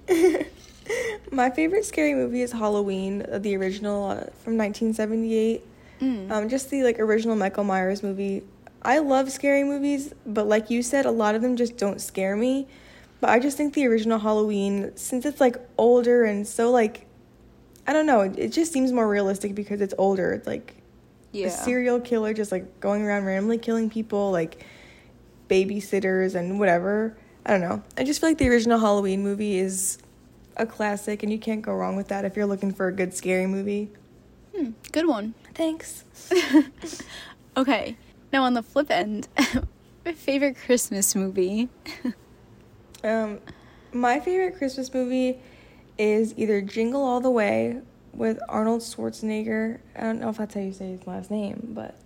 My 1.31 1.49
favorite 1.49 1.85
scary 1.85 2.15
movie 2.15 2.41
is 2.41 2.51
Halloween, 2.51 3.25
uh, 3.31 3.37
the 3.37 3.55
original 3.57 4.05
uh, 4.05 4.15
from 4.41 4.57
1978. 4.57 5.61
Mm. 5.99 6.31
Um, 6.31 6.49
just 6.49 6.71
the 6.71 6.83
like 6.83 6.99
original 6.99 7.35
Michael 7.35 7.63
Myers 7.63 8.01
movie. 8.01 8.43
I 8.81 8.99
love 8.99 9.31
scary 9.31 9.63
movies, 9.63 10.13
but 10.25 10.47
like 10.47 10.69
you 10.69 10.81
said, 10.81 11.05
a 11.05 11.11
lot 11.11 11.35
of 11.35 11.43
them 11.43 11.57
just 11.57 11.77
don't 11.77 12.01
scare 12.01 12.35
me. 12.35 12.67
But 13.19 13.29
I 13.31 13.39
just 13.39 13.57
think 13.57 13.73
the 13.73 13.85
original 13.85 14.17
Halloween, 14.17 14.93
since 14.95 15.25
it's 15.25 15.41
like 15.41 15.57
older 15.77 16.23
and 16.23 16.47
so 16.47 16.71
like, 16.71 17.05
I 17.85 17.93
don't 17.93 18.05
know, 18.05 18.21
it, 18.21 18.39
it 18.39 18.51
just 18.51 18.71
seems 18.71 18.91
more 18.91 19.07
realistic 19.07 19.53
because 19.53 19.81
it's 19.81 19.93
older. 19.97 20.31
It's 20.31 20.47
like 20.47 20.76
yeah. 21.37 21.47
a 21.47 21.49
serial 21.49 21.99
killer 21.99 22.33
just 22.33 22.51
like 22.51 22.79
going 22.79 23.03
around 23.03 23.25
randomly 23.25 23.57
killing 23.57 23.89
people, 23.89 24.31
like 24.31 24.65
babysitters 25.49 26.35
and 26.35 26.59
whatever. 26.59 27.17
I 27.45 27.51
don't 27.51 27.61
know. 27.61 27.81
I 27.97 28.03
just 28.03 28.19
feel 28.19 28.29
like 28.29 28.37
the 28.37 28.49
original 28.49 28.79
Halloween 28.79 29.23
movie 29.23 29.57
is 29.57 29.99
a 30.57 30.65
classic, 30.65 31.23
and 31.23 31.31
you 31.31 31.39
can't 31.39 31.61
go 31.61 31.73
wrong 31.73 31.95
with 31.95 32.09
that 32.09 32.25
if 32.25 32.35
you're 32.35 32.45
looking 32.45 32.73
for 32.73 32.87
a 32.87 32.91
good 32.91 33.13
scary 33.13 33.47
movie. 33.47 33.89
Hmm, 34.55 34.71
good 34.91 35.07
one. 35.07 35.33
Thanks. 35.53 36.03
Okay. 37.57 37.97
Now 38.31 38.43
on 38.43 38.53
the 38.53 38.61
flip 38.61 38.91
end, 38.91 39.27
my 40.05 40.13
favorite 40.13 40.55
Christmas 40.55 41.15
movie. 41.15 41.69
Um, 43.03 43.39
my 43.93 44.19
favorite 44.19 44.57
Christmas 44.57 44.91
movie 44.91 45.37
is 45.99 46.33
either 46.35 46.61
Jingle 46.61 47.03
All 47.03 47.21
the 47.21 47.29
Way 47.29 47.79
with 48.17 48.39
Arnold 48.49 48.81
Schwarzenegger. 48.81 49.79
I 49.95 50.01
don't 50.01 50.19
know 50.19 50.29
if 50.29 50.37
that's 50.37 50.53
how 50.55 50.61
you 50.61 50.73
say 50.73 50.91
his 50.91 51.05
last 51.07 51.29
name, 51.31 51.69
but 51.73 51.99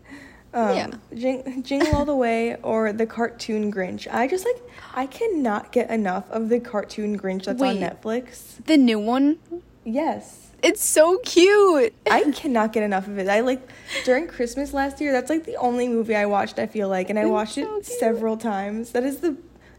um, 0.53 0.75
Yeah. 0.75 0.91
Jing- 1.15 1.63
Jingle 1.63 1.95
All 1.95 2.05
the 2.05 2.15
Way 2.15 2.57
or 2.57 2.91
the 2.93 3.05
cartoon 3.05 3.71
Grinch. 3.71 4.07
I 4.11 4.27
just 4.27 4.45
like 4.45 4.61
I 4.93 5.05
cannot 5.07 5.71
get 5.71 5.89
enough 5.89 6.29
of 6.29 6.49
the 6.49 6.59
cartoon 6.59 7.17
Grinch 7.17 7.45
that's 7.45 7.61
on 7.61 7.77
Netflix. 7.77 8.63
The 8.65 8.77
new 8.77 8.99
one. 8.99 9.39
Yes. 9.83 10.49
It's 10.61 10.83
so 10.83 11.17
cute. 11.25 11.93
I 12.09 12.29
cannot 12.35 12.71
get 12.73 12.83
enough 12.83 13.07
of 13.07 13.17
it. 13.17 13.27
I 13.27 13.39
like 13.39 13.67
during 14.05 14.27
Christmas 14.27 14.73
last 14.73 15.01
year. 15.01 15.11
That's 15.11 15.29
like 15.29 15.45
the 15.45 15.55
only 15.55 15.87
movie 15.87 16.15
I 16.15 16.25
watched. 16.27 16.59
I 16.59 16.67
feel 16.67 16.87
like, 16.87 17.09
and 17.09 17.17
I 17.17 17.23
It's 17.23 17.31
watched 17.31 17.55
so 17.55 17.77
it 17.77 17.85
several 17.85 18.37
times. 18.37 18.91
That 18.91 19.03
is 19.03 19.21
the, 19.21 19.37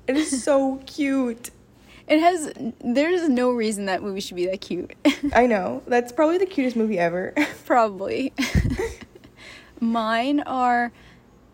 it 0.08 0.16
is 0.16 0.42
so 0.42 0.80
cute. 0.86 1.50
It 2.12 2.20
has. 2.20 2.52
There's 2.84 3.26
no 3.30 3.52
reason 3.52 3.86
that 3.86 4.02
movie 4.02 4.20
should 4.20 4.36
be 4.36 4.44
that 4.44 4.60
cute. 4.60 4.92
I 5.32 5.46
know 5.46 5.82
that's 5.86 6.12
probably 6.12 6.36
the 6.36 6.44
cutest 6.44 6.76
movie 6.76 6.98
ever. 6.98 7.32
Probably. 7.64 8.34
Mine 9.80 10.40
are 10.40 10.92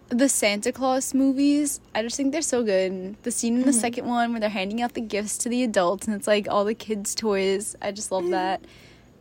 the 0.08 0.28
Santa 0.28 0.72
Claus 0.72 1.14
movies. 1.14 1.80
I 1.94 2.02
just 2.02 2.16
think 2.16 2.32
they're 2.32 2.42
so 2.42 2.64
good. 2.64 3.14
The 3.22 3.30
scene 3.30 3.54
in 3.54 3.60
the 3.60 3.70
mm-hmm. 3.70 3.78
second 3.78 4.06
one 4.06 4.32
where 4.32 4.40
they're 4.40 4.48
handing 4.50 4.82
out 4.82 4.94
the 4.94 5.00
gifts 5.00 5.38
to 5.38 5.48
the 5.48 5.62
adults 5.62 6.08
and 6.08 6.16
it's 6.16 6.26
like 6.26 6.48
all 6.50 6.64
the 6.64 6.74
kids' 6.74 7.14
toys. 7.14 7.76
I 7.80 7.92
just 7.92 8.10
love 8.10 8.24
mm-hmm. 8.24 8.32
that. 8.32 8.64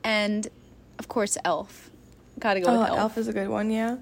And 0.03 0.47
of 0.97 1.07
course, 1.07 1.37
Elf. 1.45 1.91
Gotta 2.39 2.61
go 2.61 2.69
oh, 2.69 2.79
with 2.79 2.89
Elf. 2.89 2.97
Elf. 2.97 3.17
is 3.19 3.27
a 3.27 3.33
good 3.33 3.49
one. 3.49 3.69
Yeah. 3.69 3.97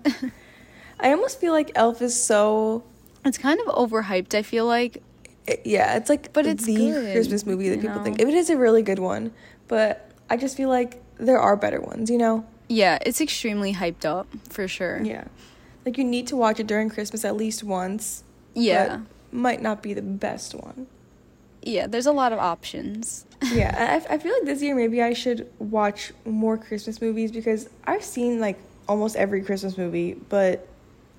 I 1.02 1.12
almost 1.12 1.42
feel 1.42 1.52
like 1.52 1.74
Elf 1.76 2.02
is 2.02 2.18
so. 2.18 2.86
It's 3.26 3.38
kind 3.38 3.60
of 3.60 3.66
overhyped, 3.76 4.34
I 4.34 4.42
feel 4.42 4.66
like. 4.66 5.04
It- 5.48 5.62
yeah, 5.66 5.96
it's 5.96 6.10
like 6.10 6.34
But 6.34 6.46
it's 6.46 6.66
the 6.66 6.76
good, 6.76 7.14
Christmas 7.14 7.46
movie 7.46 7.70
that 7.70 7.82
people 7.82 7.98
know? 7.98 8.04
think. 8.04 8.20
It 8.20 8.28
is 8.30 8.50
a 8.50 8.58
really 8.58 8.82
good 8.82 9.00
one, 9.00 9.32
but 9.68 10.10
I 10.30 10.38
just 10.38 10.58
feel 10.58 10.70
like 10.70 11.02
there 11.18 11.40
are 11.40 11.56
better 11.56 11.80
ones. 11.82 12.10
You 12.10 12.18
know. 12.18 12.46
Yeah, 12.68 12.98
it's 13.06 13.22
extremely 13.22 13.74
hyped 13.74 14.06
up, 14.06 14.28
for 14.50 14.68
sure. 14.68 15.02
Yeah. 15.04 15.26
Like 15.86 15.98
you 16.00 16.04
need 16.04 16.26
to 16.28 16.36
watch 16.36 16.60
it 16.60 16.66
during 16.68 16.90
Christmas 16.90 17.24
at 17.24 17.36
least 17.38 17.64
once. 17.64 18.24
Yeah. 18.56 19.02
might 19.32 19.62
not 19.62 19.84
be 19.84 19.94
the 19.94 20.02
best 20.02 20.56
one. 20.56 20.88
Yeah, 21.62 21.88
there's 21.88 22.06
a 22.08 22.12
lot 22.12 22.32
of 22.34 22.40
options. 22.40 23.26
yeah, 23.54 24.00
I, 24.10 24.16
I 24.16 24.18
feel 24.18 24.34
like 24.34 24.46
this 24.46 24.62
year 24.62 24.76
maybe 24.76 25.02
I 25.02 25.14
should 25.14 25.48
watch 25.60 26.12
more 26.26 26.58
Christmas 26.58 27.02
movies 27.02 27.32
because 27.32 27.70
I've 27.86 28.04
seen 28.04 28.40
like 28.40 28.58
almost 28.88 29.16
every 29.16 29.42
Christmas 29.42 29.78
movie, 29.78 30.14
but 30.30 30.68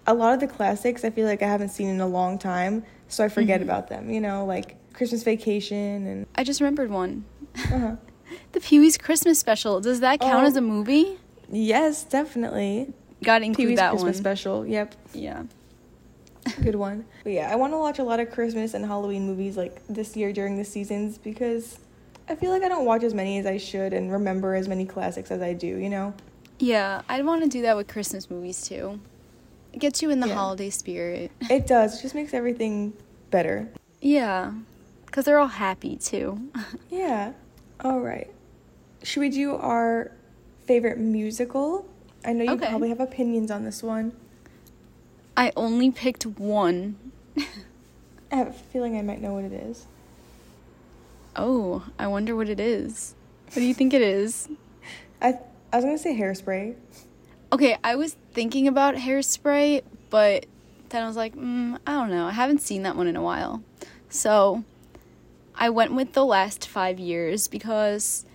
a 0.06 0.14
lot 0.14 0.34
of 0.34 0.40
the 0.40 0.46
classics 0.48 1.04
I 1.04 1.10
feel 1.10 1.26
like 1.26 1.42
I 1.42 1.48
haven't 1.48 1.68
seen 1.70 1.88
in 1.88 2.00
a 2.00 2.06
long 2.06 2.38
time, 2.38 2.84
so 3.08 3.24
I 3.24 3.28
forget 3.28 3.60
Mhm. 3.60 3.64
about 3.64 3.88
them. 3.88 4.10
You 4.10 4.20
know, 4.20 4.44
like 4.44 4.76
Christmas 4.92 5.22
Vacation 5.22 6.06
and 6.06 6.26
I 6.34 6.44
just 6.44 6.60
remembered 6.60 6.90
one. 6.90 7.24
uh-huh. 7.54 7.96
The 8.52 8.60
Pee 8.60 8.80
Wee's 8.80 8.98
Christmas 8.98 9.38
special. 9.38 9.80
Does 9.80 10.00
that 10.00 10.20
count 10.20 10.44
Oh. 10.44 10.46
as 10.46 10.56
a 10.56 10.60
movie? 10.60 11.18
yes, 11.50 12.02
definitely. 12.04 12.92
Gotta 13.22 13.44
include 13.44 13.66
Pee-wee's 13.66 13.78
that 13.78 13.90
Christmas 13.92 14.16
one. 14.16 14.20
special. 14.22 14.66
Yep, 14.66 14.94
Yeah. 15.14 15.42
good 16.62 16.74
one. 16.74 17.04
But 17.24 17.32
yeah, 17.32 17.50
I 17.52 17.56
want 17.56 17.72
to 17.72 17.78
watch 17.78 17.98
a 17.98 18.04
lot 18.04 18.20
of 18.20 18.30
Christmas 18.30 18.74
and 18.74 18.84
Halloween 18.84 19.26
movies 19.26 19.56
like 19.56 19.80
this 19.88 20.16
year 20.16 20.32
during 20.32 20.56
the 20.58 20.64
seasons 20.64 21.18
because 21.18 21.78
I 22.28 22.34
feel 22.34 22.50
like 22.50 22.62
I 22.62 22.68
don't 22.68 22.84
watch 22.84 23.02
as 23.04 23.14
many 23.14 23.38
as 23.38 23.46
I 23.46 23.56
should 23.58 23.92
and 23.92 24.10
remember 24.12 24.54
as 24.54 24.66
many 24.68 24.84
classics 24.84 25.30
as 25.30 25.40
I 25.40 25.52
do. 25.54 25.66
You 25.68 25.88
know. 25.88 26.14
Yeah, 26.58 27.02
I'd 27.08 27.24
want 27.24 27.42
to 27.42 27.48
do 27.48 27.62
that 27.62 27.76
with 27.76 27.86
Christmas 27.88 28.28
movies 28.30 28.66
too. 28.66 28.98
It 29.76 29.80
gets 29.80 30.00
you 30.00 30.08
in 30.08 30.20
the 30.20 30.28
Yeah. 30.28 30.34
holiday 30.36 30.70
spirit. 30.70 31.30
It 31.50 31.66
does. 31.66 31.98
It 31.98 32.02
just 32.02 32.14
makes 32.14 32.32
everything 32.32 32.94
better. 33.30 33.68
Yeah, 34.00 34.54
because 35.04 35.26
they're 35.26 35.38
all 35.38 35.48
happy 35.48 35.96
too. 35.96 36.50
Yeah. 36.90 37.34
All 37.80 38.00
right. 38.00 38.32
Should 39.02 39.20
we 39.20 39.28
do 39.28 39.54
our 39.54 40.12
favorite 40.64 40.96
musical? 40.98 41.86
I 42.24 42.32
know 42.32 42.42
you 42.44 42.52
Okay. 42.52 42.68
probably 42.68 42.88
have 42.88 43.00
opinions 43.00 43.50
on 43.50 43.64
this 43.64 43.82
one. 43.82 44.12
I 45.36 45.52
only 45.56 45.90
picked 45.90 46.24
one. 46.24 46.96
I 48.32 48.36
have 48.36 48.48
a 48.48 48.52
feeling 48.54 48.96
I 48.96 49.02
might 49.02 49.20
know 49.20 49.34
what 49.34 49.44
it 49.44 49.52
is. 49.52 49.84
Oh, 51.36 51.84
I 51.98 52.06
wonder 52.06 52.34
what 52.34 52.48
it 52.48 52.58
is. 52.58 53.14
What 53.48 53.56
do 53.56 53.62
you 53.64 53.74
think 53.74 53.92
it 53.92 54.00
is? 54.00 54.48
I 55.20 55.38
I 55.70 55.76
was 55.76 55.84
gonna 55.84 55.98
say 55.98 56.18
hairspray. 56.18 56.76
Okay, 57.56 57.78
I 57.82 57.96
was 57.96 58.18
thinking 58.34 58.68
about 58.68 58.96
hairspray, 58.96 59.80
but 60.10 60.44
then 60.90 61.02
I 61.02 61.06
was 61.06 61.16
like, 61.16 61.34
mm, 61.34 61.78
I 61.86 61.92
don't 61.92 62.10
know. 62.10 62.26
I 62.26 62.32
haven't 62.32 62.60
seen 62.60 62.82
that 62.82 62.96
one 62.96 63.06
in 63.06 63.16
a 63.16 63.22
while. 63.22 63.62
So 64.10 64.62
I 65.54 65.70
went 65.70 65.94
with 65.94 66.12
the 66.12 66.26
last 66.26 66.68
five 66.68 66.98
years 66.98 67.48
because 67.48 68.26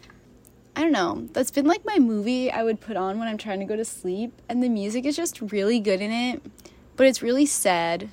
I 0.75 0.81
don't 0.81 0.91
know. 0.91 1.27
That's 1.33 1.51
been 1.51 1.67
like 1.67 1.85
my 1.85 1.99
movie 1.99 2.49
I 2.49 2.63
would 2.63 2.81
put 2.81 2.97
on 2.97 3.19
when 3.19 3.27
I'm 3.27 3.37
trying 3.37 3.59
to 3.59 3.65
go 3.67 3.75
to 3.75 3.85
sleep, 3.85 4.33
and 4.49 4.63
the 4.63 4.69
music 4.69 5.05
is 5.05 5.15
just 5.15 5.39
really 5.39 5.79
good 5.79 6.01
in 6.01 6.11
it, 6.11 6.41
but 6.95 7.05
it's 7.05 7.21
really 7.21 7.45
sad. 7.45 8.09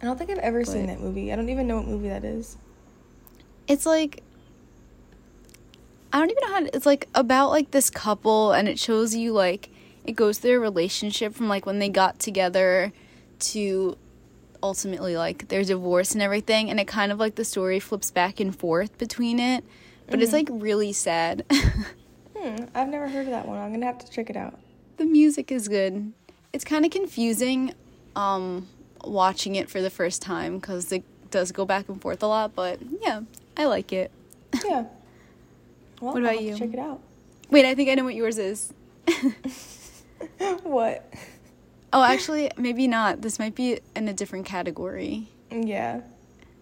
I 0.00 0.04
don't 0.04 0.16
think 0.16 0.30
I've 0.30 0.38
ever 0.38 0.64
seen 0.64 0.86
that 0.86 1.00
movie. 1.00 1.32
I 1.32 1.34
don't 1.34 1.48
even 1.48 1.66
know 1.66 1.78
what 1.78 1.88
movie 1.88 2.10
that 2.10 2.24
is. 2.24 2.56
It's 3.66 3.86
like 3.86 4.22
I 6.12 6.20
don't 6.20 6.30
even 6.30 6.42
know 6.46 6.54
how 6.54 6.60
to, 6.60 6.76
it's 6.76 6.86
like 6.86 7.08
about 7.12 7.50
like 7.50 7.72
this 7.72 7.90
couple 7.90 8.52
and 8.52 8.68
it 8.68 8.78
shows 8.78 9.16
you 9.16 9.32
like 9.32 9.68
it 10.04 10.12
goes 10.12 10.38
through 10.38 10.50
their 10.50 10.60
relationship 10.60 11.34
from 11.34 11.48
like 11.48 11.64
when 11.66 11.78
they 11.78 11.88
got 11.88 12.18
together 12.18 12.92
to 13.38 13.96
ultimately 14.62 15.16
like 15.16 15.48
their 15.48 15.64
divorce 15.64 16.12
and 16.12 16.22
everything 16.22 16.70
and 16.70 16.78
it 16.78 16.86
kind 16.86 17.10
of 17.12 17.18
like 17.18 17.34
the 17.34 17.44
story 17.44 17.80
flips 17.80 18.10
back 18.10 18.38
and 18.40 18.54
forth 18.56 18.96
between 18.98 19.40
it 19.40 19.64
but 20.08 20.20
it's 20.22 20.32
like 20.32 20.48
really 20.50 20.92
sad 20.92 21.44
Hmm, 22.36 22.64
I've 22.74 22.88
never 22.88 23.06
heard 23.08 23.26
of 23.26 23.30
that 23.30 23.46
one. 23.46 23.56
I'm 23.58 23.72
gonna 23.72 23.86
have 23.86 23.98
to 24.04 24.10
check 24.10 24.28
it 24.28 24.36
out. 24.36 24.58
the 24.96 25.04
music 25.04 25.50
is 25.52 25.68
good 25.68 26.12
it's 26.52 26.64
kind 26.64 26.84
of 26.84 26.90
confusing 26.90 27.72
um 28.16 28.66
watching 29.04 29.54
it 29.56 29.68
for 29.70 29.80
the 29.80 29.90
first 29.90 30.20
time 30.22 30.58
because 30.58 30.90
it 30.92 31.02
does 31.30 31.50
go 31.52 31.64
back 31.64 31.88
and 31.88 32.00
forth 32.00 32.22
a 32.22 32.26
lot 32.26 32.54
but 32.54 32.78
yeah 33.00 33.20
i 33.56 33.64
like 33.64 33.92
it 33.92 34.10
Yeah. 34.64 34.84
Well, 36.00 36.14
What 36.14 36.22
about 36.22 36.42
you? 36.42 36.56
check 36.58 36.72
it 36.72 36.78
out. 36.78 37.00
wait 37.50 37.64
i 37.64 37.74
think 37.74 37.88
i 37.90 37.94
know 37.94 38.04
what 38.04 38.14
yours 38.14 38.38
is 38.38 38.72
what? 40.62 41.12
Oh, 41.92 42.02
actually, 42.02 42.50
maybe 42.56 42.88
not. 42.88 43.20
This 43.22 43.38
might 43.38 43.54
be 43.54 43.80
in 43.94 44.08
a 44.08 44.12
different 44.14 44.46
category. 44.46 45.28
Yeah. 45.50 46.00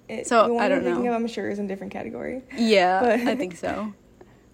It, 0.08 0.26
So, 0.26 0.58
I 0.58 0.68
don't 0.68 0.84
know. 0.84 1.06
of, 1.06 1.14
I'm 1.14 1.28
sure, 1.28 1.48
is 1.50 1.58
in 1.60 1.66
a 1.66 1.68
different 1.68 1.92
category. 1.92 2.42
Yeah, 2.56 3.00
But- 3.00 3.20
I 3.28 3.36
think 3.36 3.56
so. 3.56 3.92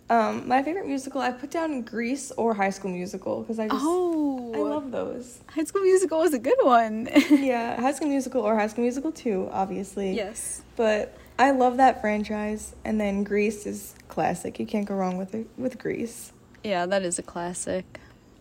Um, 0.09 0.47
my 0.47 0.63
favorite 0.63 0.87
musical, 0.87 1.21
I 1.21 1.33
put 1.33 1.51
down 1.51 1.83
Grease 1.83 2.31
or 2.37 2.55
High 2.55 2.71
School 2.71 2.93
Musical 2.93 3.41
because 3.41 3.59
I 3.59 3.67
just 3.67 3.81
Oh, 3.85 4.53
I 4.55 4.59
love 4.59 4.93
those. 4.93 5.41
High 5.49 5.65
School 5.65 5.83
Musical 5.83 6.21
was 6.21 6.33
a 6.33 6.39
good 6.39 6.59
one. 6.63 7.09
yeah, 7.31 7.81
High 7.81 7.91
School 7.91 8.07
Musical 8.07 8.41
or 8.43 8.55
High 8.57 8.69
School 8.69 8.83
Musical 8.83 9.11
2, 9.11 9.49
obviously. 9.51 10.15
yes. 10.15 10.63
But 10.77 11.19
I 11.41 11.51
love 11.51 11.79
that 11.79 12.01
franchise, 12.01 12.77
and 12.85 13.01
then 13.01 13.25
Grease 13.25 13.67
is 13.67 13.97
classic. 14.07 14.61
You 14.61 14.67
can't 14.67 14.87
go 14.87 14.95
wrong 14.95 15.17
with 15.19 15.35
it, 15.35 15.49
with 15.59 15.77
Grease. 15.77 16.33
Yeah, 16.63 16.87
that 16.87 17.03
is 17.03 17.19
a 17.19 17.23
classic. 17.25 17.99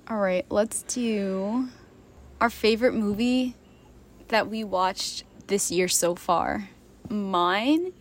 All 0.08 0.18
right, 0.18 0.46
let's 0.50 0.84
do 0.84 1.68
our 2.40 2.52
favorite 2.52 2.94
movie 2.94 3.56
that 4.28 4.48
we 4.48 4.64
watched 4.64 5.24
this 5.48 5.72
year 5.72 5.88
so 5.88 6.14
far. 6.14 6.70
Mine 7.10 7.92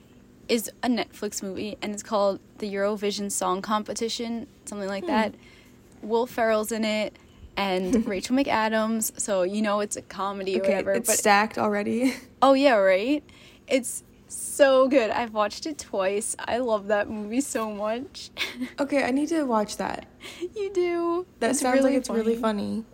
is 0.46 0.70
a 0.82 0.88
Netflix 0.88 1.42
movie 1.42 1.78
and 1.80 1.94
it's 1.94 2.02
called 2.02 2.40
the 2.58 2.72
Eurovision 2.72 3.32
Song 3.32 3.62
Competition, 3.62 4.46
something 4.66 4.88
like 4.88 5.04
hmm. 5.04 5.10
that. 5.10 5.34
Will 6.02 6.26
Ferrell's 6.26 6.72
in 6.72 6.84
it 6.84 7.16
and 7.56 8.06
Rachel 8.06 8.36
McAdams, 8.36 9.18
so 9.18 9.42
you 9.42 9.62
know 9.62 9.80
it's 9.80 9.96
a 9.96 10.02
comedy 10.02 10.56
or 10.56 10.62
whatever. 10.62 10.92
it's 10.92 11.08
but 11.08 11.16
stacked 11.16 11.56
already. 11.56 12.14
oh 12.42 12.52
yeah, 12.52 12.74
right? 12.74 13.24
It's 13.66 14.02
so 14.36 14.88
good. 14.88 15.10
I've 15.10 15.32
watched 15.34 15.66
it 15.66 15.78
twice. 15.78 16.36
I 16.38 16.58
love 16.58 16.88
that 16.88 17.08
movie 17.08 17.40
so 17.40 17.70
much. 17.70 18.30
okay, 18.80 19.04
I 19.04 19.10
need 19.10 19.28
to 19.30 19.44
watch 19.44 19.76
that. 19.78 20.06
you 20.56 20.72
do. 20.72 21.26
That 21.40 21.50
It's 21.50 21.60
sounds 21.60 21.82
like 21.82 21.94
it's 21.94 22.10
really 22.10 22.36
funny. 22.36 22.84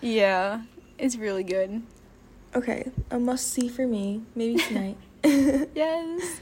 Yeah, 0.00 0.62
it's 0.98 1.16
really 1.16 1.44
good. 1.44 1.82
Okay, 2.54 2.90
a 3.10 3.18
must 3.18 3.48
see 3.52 3.68
for 3.68 3.86
me. 3.86 4.22
Maybe 4.34 4.56
tonight. 4.68 4.96
Yes. 5.74 6.40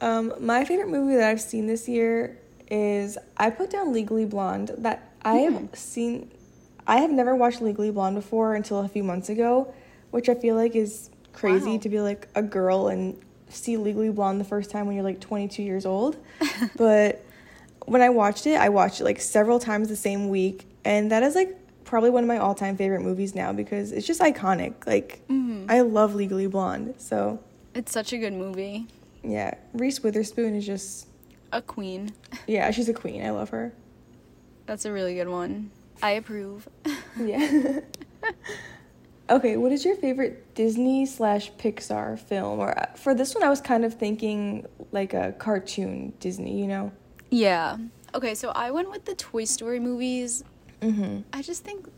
um, 0.00 0.32
my 0.40 0.64
favorite 0.64 0.88
movie 0.88 1.16
that 1.16 1.28
I've 1.28 1.40
seen 1.40 1.66
this 1.66 1.88
year 1.88 2.38
is 2.70 3.18
I 3.36 3.50
put 3.50 3.70
down 3.70 3.92
Legally 3.92 4.24
Blonde. 4.24 4.72
That 4.78 5.10
I 5.22 5.36
have 5.38 5.54
Hmm. 5.54 5.66
seen. 5.74 6.30
I 6.86 6.98
have 6.98 7.10
never 7.10 7.34
watched 7.34 7.60
Legally 7.60 7.90
Blonde 7.90 8.16
before 8.16 8.54
until 8.54 8.80
a 8.80 8.88
few 8.88 9.02
months 9.04 9.28
ago, 9.28 9.72
which 10.10 10.28
I 10.28 10.34
feel 10.34 10.56
like 10.56 10.74
is 10.74 11.10
crazy 11.32 11.72
Wow. 11.72 11.78
to 11.78 11.88
be 11.88 12.00
like 12.00 12.28
a 12.34 12.42
girl 12.42 12.88
and 12.88 13.18
see 13.48 13.76
Legally 13.76 14.10
Blonde 14.10 14.40
the 14.40 14.44
first 14.44 14.70
time 14.70 14.86
when 14.86 14.94
you're 14.96 15.04
like 15.04 15.20
22 15.20 15.62
years 15.62 15.86
old. 15.86 16.16
but 16.76 17.24
when 17.86 18.02
I 18.02 18.10
watched 18.10 18.46
it, 18.46 18.56
I 18.60 18.68
watched 18.68 19.00
it 19.00 19.04
like 19.04 19.20
several 19.20 19.58
times 19.58 19.88
the 19.88 19.96
same 19.96 20.28
week, 20.28 20.66
and 20.84 21.10
that 21.10 21.22
is 21.22 21.34
like 21.34 21.56
probably 21.84 22.10
one 22.10 22.22
of 22.22 22.28
my 22.28 22.36
all-time 22.38 22.76
favorite 22.76 23.00
movies 23.00 23.34
now 23.34 23.52
because 23.52 23.90
it's 23.90 24.06
just 24.06 24.20
iconic. 24.20 24.86
Like 24.86 25.22
Mhm. 25.28 25.66
I 25.68 25.80
love 25.80 26.14
Legally 26.14 26.46
Blonde, 26.46 26.94
so 26.98 27.40
It's 27.74 27.90
such 27.92 28.12
a 28.12 28.18
good 28.18 28.32
movie. 28.32 28.86
yeah, 29.24 29.54
Reese 29.72 30.02
Witherspoon 30.02 30.54
is 30.54 30.64
just 30.66 31.06
A 31.52 31.60
queen. 31.60 32.10
yeah, 32.46 32.70
she's 32.70 32.88
a 32.88 32.94
queen. 32.94 33.24
I 33.24 33.30
love 33.30 33.50
her. 33.50 33.72
That's 34.66 34.84
a 34.84 34.92
really 34.92 35.14
good 35.16 35.28
one. 35.28 35.70
I 36.02 36.12
approve. 36.12 36.68
Yeah. 37.18 37.80
okay, 39.30 39.56
what 39.56 39.72
is 39.72 39.84
your 39.84 39.96
favorite 39.96 40.54
Disney 40.54 41.06
slash 41.06 41.52
Pixar 41.52 42.18
film? 42.18 42.58
Or 42.58 42.78
uh, 42.78 42.86
for 42.96 43.14
this 43.14 43.34
one, 43.34 43.44
I 43.44 43.48
was 43.48 43.60
kind 43.60 43.84
of 43.84 43.94
thinking 43.94 44.66
like 44.92 45.14
a 45.14 45.32
cartoon 45.32 46.12
Disney. 46.20 46.60
You 46.60 46.66
know? 46.68 46.92
yeah. 47.30 47.76
Okay, 48.12 48.34
so 48.34 48.48
I 48.50 48.72
went 48.72 48.90
with 48.90 49.04
the 49.04 49.14
Toy 49.14 49.44
Story 49.44 49.78
movies. 49.78 50.42
Mm-hmm. 50.80 51.20
I 51.32 51.42
just 51.42 51.62
think 51.62 51.88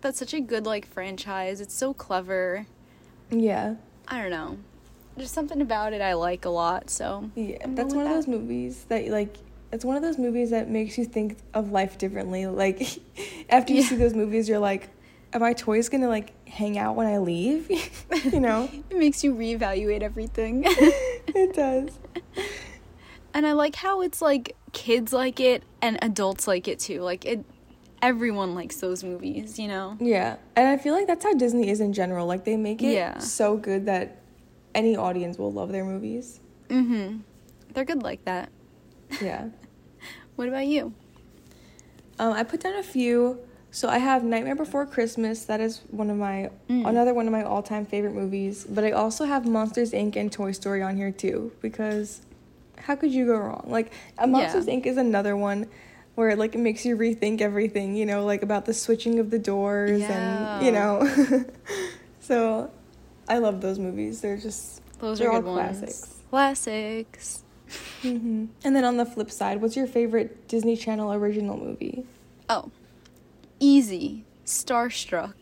that's 0.00 0.18
such 0.18 0.34
a 0.34 0.40
good 0.40 0.66
like 0.66 0.84
franchise. 0.84 1.60
It's 1.60 1.74
so 1.74 1.94
clever. 1.94 2.66
Yeah. 3.30 3.76
I 4.08 4.20
don't 4.20 4.32
know. 4.32 4.58
There's 5.16 5.30
something 5.30 5.60
about 5.60 5.92
it 5.92 6.00
I 6.02 6.14
like 6.14 6.44
a 6.44 6.48
lot, 6.50 6.90
so 6.90 7.30
Yeah, 7.36 7.58
I'm 7.62 7.74
that's 7.76 7.94
one 7.94 8.04
of 8.06 8.10
with 8.12 8.26
those 8.26 8.28
movies 8.28 8.84
that 8.88 9.06
like. 9.08 9.36
It's 9.72 9.84
one 9.84 9.94
of 9.96 10.02
those 10.02 10.18
movies 10.18 10.50
that 10.50 10.68
makes 10.68 10.98
you 10.98 11.04
think 11.04 11.36
of 11.54 11.70
life 11.70 11.96
differently. 11.96 12.44
Like, 12.48 12.82
after 13.48 13.72
you 13.72 13.82
Yeah. 13.82 13.88
see 13.88 13.94
those 13.94 14.14
movies, 14.14 14.48
you're 14.48 14.58
like, 14.58 14.88
"Are 15.32 15.40
my 15.40 15.52
toys 15.52 15.88
gonna 15.88 16.08
like 16.08 16.32
hang 16.48 16.78
out 16.78 16.96
when 16.96 17.06
I 17.06 17.18
leave?" 17.18 17.70
you 18.32 18.40
know? 18.40 18.68
it 18.90 18.96
makes 18.96 19.22
you 19.24 19.34
reevaluate 19.34 20.02
everything. 20.02 20.64
it 20.66 21.54
does. 21.54 21.98
and 23.34 23.46
I 23.46 23.52
like 23.52 23.76
how 23.76 24.00
it's 24.02 24.20
like 24.22 24.56
kids 24.72 25.12
like 25.12 25.40
it 25.40 25.62
and 25.82 25.98
adults 26.02 26.46
like 26.46 26.68
it 26.68 26.78
too. 26.78 27.00
Like 27.02 27.24
it 27.24 27.44
everyone 28.02 28.54
likes 28.54 28.76
those 28.76 29.04
movies, 29.04 29.58
you 29.58 29.68
know? 29.68 29.96
Yeah, 30.00 30.36
and 30.56 30.66
I 30.68 30.76
feel 30.78 30.94
like 30.94 31.06
that's 31.06 31.24
how 31.24 31.34
Disney 31.34 31.68
is 31.70 31.80
in 31.80 31.92
general. 31.92 32.26
Like 32.26 32.44
they 32.44 32.56
make 32.56 32.82
it 32.82 32.92
Yeah. 32.92 33.18
so 33.18 33.56
good 33.56 33.86
that 33.86 34.22
any 34.74 34.96
audience 34.96 35.36
will 35.38 35.52
love 35.52 35.70
their 35.72 35.84
movies. 35.84 36.40
Mm-hmm. 36.68 37.18
They're 37.74 37.84
good 37.84 38.02
like 38.02 38.24
that. 38.24 38.48
Yeah. 39.20 39.48
What 40.36 40.48
about 40.48 40.66
you? 40.66 40.94
um, 42.18 42.32
I 42.32 42.42
put 42.44 42.60
down 42.60 42.74
a 42.76 42.82
few. 42.82 43.38
So 43.72 43.88
I 43.88 43.98
have 43.98 44.24
Nightmare 44.24 44.56
Before 44.56 44.84
Christmas. 44.84 45.44
That 45.44 45.60
is 45.60 45.82
one 45.90 46.10
of 46.10 46.16
my 46.16 46.50
Mm. 46.68 46.88
another 46.88 47.14
one 47.14 47.26
of 47.26 47.32
my 47.32 47.42
all 47.44 47.62
time 47.62 47.86
favorite 47.86 48.14
movies. 48.14 48.66
But 48.68 48.84
I 48.84 48.90
also 48.92 49.24
have 49.24 49.46
Monsters 49.46 49.92
Inc. 49.92 50.16
and 50.16 50.30
Toy 50.32 50.52
Story 50.52 50.82
on 50.82 50.96
here 50.96 51.10
too 51.12 51.52
because 51.60 52.20
how 52.78 52.96
could 52.96 53.12
you 53.12 53.26
go 53.26 53.36
wrong? 53.38 53.64
Like 53.68 53.92
Monsters 54.26 54.66
Inc. 54.66 54.86
is 54.86 54.96
another 54.96 55.36
one 55.36 55.66
where 56.16 56.34
like 56.34 56.54
it 56.54 56.58
makes 56.58 56.84
you 56.84 56.96
rethink 56.96 57.40
everything. 57.40 57.94
You 57.94 58.06
know, 58.06 58.24
like 58.24 58.42
about 58.42 58.64
the 58.66 58.74
switching 58.74 59.18
of 59.20 59.30
the 59.30 59.38
doors 59.38 60.02
and 60.02 60.64
you 60.64 60.72
know. 60.72 61.06
so 62.20 62.70
I 63.28 63.38
love 63.38 63.60
those 63.60 63.78
movies. 63.78 64.20
They're 64.20 64.36
just 64.36 64.80
Those 64.98 65.18
They're 65.20 65.28
are 65.30 65.34
all 65.34 65.40
good 65.42 65.50
ones. 65.54 65.78
classics. 65.78 66.14
Classics. 66.30 67.42
hmm 68.02 68.46
And 68.64 68.74
then 68.74 68.84
on 68.84 68.96
the 68.96 69.06
flip 69.06 69.30
side, 69.30 69.60
what's 69.62 69.76
your 69.76 69.86
favorite 69.86 70.48
Disney 70.48 70.76
Channel 70.76 71.12
original 71.12 71.56
movie? 71.56 72.04
Oh. 72.48 72.70
Easy. 73.60 74.24
Starstruck. 74.44 75.34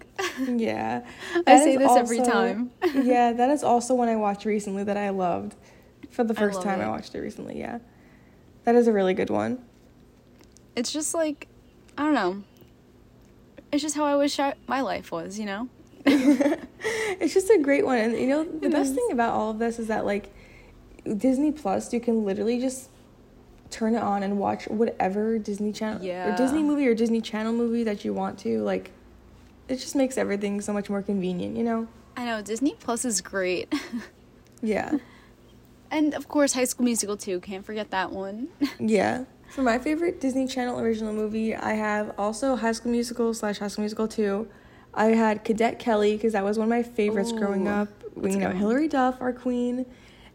Yeah. 0.47 1.07
I 1.47 1.59
say 1.59 1.75
is 1.75 1.79
this 1.79 1.97
every 1.97 2.19
time. 2.19 2.71
yeah, 2.95 3.33
that 3.33 3.51
is 3.51 3.63
also 3.63 3.95
one 3.95 4.09
I 4.09 4.17
watched 4.17 4.45
recently 4.45 4.85
that 4.85 4.97
I 4.97 5.11
loved. 5.11 5.55
For 6.11 6.25
the 6.25 6.35
first 6.35 6.57
love 6.57 6.65
time 6.65 6.81
I 6.81 6.89
watched 6.89 7.15
it 7.15 7.21
recently, 7.21 7.59
yeah. 7.59 7.79
That 8.65 8.75
is 8.75 8.89
a 8.89 8.93
really 8.93 9.15
good 9.15 9.31
one. 9.31 9.63
It's 10.75 10.93
just 10.93 11.15
like 11.15 11.47
I 11.97 12.03
don't 12.03 12.15
know. 12.15 12.43
It's 13.73 13.83
just 13.83 13.97
how 13.97 14.05
I 14.05 14.17
wish 14.17 14.39
I, 14.39 14.55
my 14.67 14.81
life 14.81 15.13
was, 15.13 15.39
you 15.39 15.45
know? 15.45 15.69
it's 16.07 17.35
just 17.35 17.51
a 17.51 17.59
great 17.59 17.85
one. 17.85 17.99
And 17.99 18.19
you 18.19 18.29
know, 18.29 18.45
the 18.45 18.67
It 18.67 18.73
best 18.73 18.91
is. 18.91 18.97
thing 18.97 19.09
about 19.13 19.35
all 19.35 19.51
of 19.51 19.59
this 19.59 19.79
is 19.79 19.89
that 19.89 20.07
like 20.07 20.33
Disney 21.17 21.53
Plus, 21.53 21.93
you 21.93 22.01
can 22.01 22.25
literally 22.25 22.61
just 22.61 22.89
turn 23.71 23.95
it 23.95 24.03
on 24.03 24.23
and 24.23 24.39
watch 24.39 24.67
whatever 24.69 25.39
Disney 25.39 25.73
channel 25.73 26.03
Yeah. 26.03 26.33
or 26.33 26.37
Disney 26.37 26.63
movie 26.63 26.87
or 26.89 26.95
Disney 26.95 27.21
Channel 27.21 27.53
movie 27.53 27.85
that 27.85 28.05
you 28.05 28.13
want 28.15 28.39
to. 28.41 28.63
Like 28.63 28.91
it 29.69 29.77
just 29.77 29.95
makes 29.95 30.17
everything 30.17 30.61
so 30.61 30.73
much 30.73 30.89
more 30.89 31.03
convenient, 31.03 31.57
you 31.57 31.63
know? 31.65 31.87
I 32.17 32.25
know 32.25 32.41
Disney 32.43 32.75
Plus 32.81 33.05
is 33.05 33.21
great. 33.21 33.73
Yeah. 34.61 34.99
and 35.91 36.15
of 36.15 36.27
course 36.29 36.53
High 36.55 36.65
School 36.65 36.85
Musical 36.85 37.17
too. 37.17 37.39
Can't 37.41 37.65
forget 37.65 37.91
that 37.93 38.11
one. 38.13 38.49
Yeah. 38.81 39.25
For 39.51 39.63
my 39.63 39.79
favorite 39.79 40.21
Disney 40.21 40.47
Channel 40.47 40.79
original 40.81 41.13
movie, 41.15 41.55
I 41.55 41.73
have 41.75 42.13
also 42.19 42.57
High 42.57 42.73
School 42.73 42.91
Musical 42.93 43.33
slash 43.35 43.59
High 43.61 43.69
School 43.69 43.83
Musical 43.83 44.07
2. 44.09 44.47
I 44.95 45.07
had 45.07 45.43
Cadet 45.45 45.79
Kelly 45.79 46.17
because 46.17 46.33
that 46.35 46.45
was 46.45 46.59
one 46.59 46.67
of 46.67 46.71
my 46.71 46.83
favorites 46.83 47.33
growing 47.33 47.67
up. 47.69 47.89
You 48.21 48.37
know. 48.37 48.51
Hilary 48.51 48.89
Duff, 48.89 49.21
our 49.23 49.33
queen. 49.33 49.87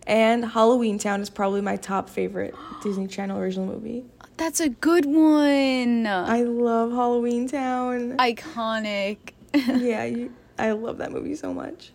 And 0.05 0.43
Halloween 0.45 0.99
Town 0.99 1.21
is 1.21 1.29
probably 1.29 1.61
my 1.61 1.77
top 1.77 2.09
favorite 2.09 2.55
Disney 2.81 3.07
Channel 3.07 3.39
original 3.39 3.65
movie. 3.65 4.05
That's 4.37 4.59
a 4.59 4.69
good 4.69 5.05
one. 5.05 6.07
I 6.07 6.43
love 6.43 6.91
Halloween 6.91 7.47
Town. 7.47 8.17
Iconic. 8.17 9.17
yeah, 9.53 10.03
you, 10.03 10.33
I 10.57 10.71
love 10.71 10.97
that 10.97 11.11
movie 11.11 11.35
so 11.35 11.53
much. 11.53 11.91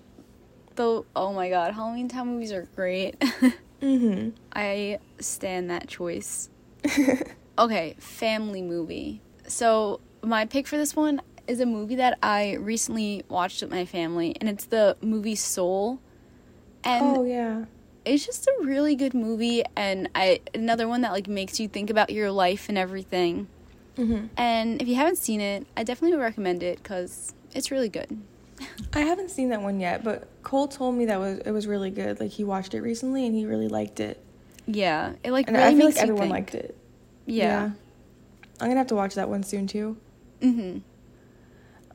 Though, 0.77 1.05
oh 1.17 1.33
my 1.33 1.51
god, 1.51 1.75
Halloween 1.75 2.09
Town 2.09 2.29
movies 2.29 2.53
are 2.53 2.69
great. 2.75 3.23
Mm-hmm. 3.81 4.31
I 4.53 4.99
stand 5.21 5.71
that 5.71 5.89
choice. 5.89 6.51
okay, 7.59 7.95
family 7.99 8.63
movie. 8.63 9.21
So, 9.47 10.01
my 10.23 10.47
pick 10.47 10.67
for 10.67 10.77
this 10.77 10.97
one 10.97 11.23
is 11.47 11.61
a 11.61 11.67
movie 11.67 11.97
that 11.97 12.19
I 12.23 12.55
recently 12.55 13.25
watched 13.29 13.63
with 13.63 13.71
my 13.71 13.85
family, 13.85 14.37
and 14.41 14.49
it's 14.49 14.65
the 14.67 14.97
movie 15.01 15.37
Soul. 15.37 16.01
And 16.85 17.19
oh 17.19 17.25
yeah. 17.25 17.65
It's 18.09 18.25
just 18.25 18.47
a 18.47 18.55
really 18.65 18.97
good 18.97 19.15
movie, 19.15 19.63
and 19.77 20.09
I 20.15 20.41
another 20.55 20.89
one 20.89 21.03
that 21.03 21.13
like 21.13 21.29
makes 21.29 21.61
you 21.61 21.69
think 21.69 21.91
about 21.91 22.11
your 22.11 22.31
life 22.31 22.69
and 22.69 22.79
everything. 22.79 23.49
Mm-hmm. 23.97 24.27
And 24.37 24.81
if 24.81 24.89
you 24.89 24.95
haven't 24.95 25.19
seen 25.19 25.41
it, 25.41 25.67
I 25.77 25.83
definitely 25.85 26.17
would 26.17 26.23
recommend 26.23 26.63
it 26.63 26.83
because 26.83 27.35
it's 27.55 27.71
really 27.71 27.89
good. 27.89 28.19
I 28.93 29.01
haven't 29.01 29.31
seen 29.31 29.51
that 29.51 29.61
one 29.63 29.81
yet, 29.81 30.05
but 30.05 30.29
Cole 30.43 30.69
told 30.69 30.95
me 30.95 31.07
that 31.07 31.19
was 31.19 31.39
it 31.39 31.51
was 31.51 31.67
really 31.67 31.91
good. 31.91 32.19
Like 32.21 32.31
he 32.31 32.45
watched 32.45 32.75
it 32.75 32.81
recently 32.81 33.27
and 33.27 33.35
he 33.35 33.45
really 33.45 33.69
liked 33.69 34.01
it. 34.01 34.23
Yeah, 34.67 35.15
it 35.25 35.33
like 35.33 35.49
And 35.49 35.57
really 35.57 35.69
I 35.69 35.75
feel 35.75 35.87
makes 35.87 35.97
like 35.97 36.03
everyone 36.03 36.23
think. 36.23 36.33
liked 36.33 36.55
it. 36.55 36.77
Yeah. 37.27 37.71
I'm 38.61 38.69
gonna 38.69 38.77
have 38.77 38.89
to 38.89 38.95
watch 38.95 39.15
that 39.15 39.29
one 39.29 39.43
soon 39.43 39.67
too. 39.67 39.97
Mm-hmm. 40.41 40.79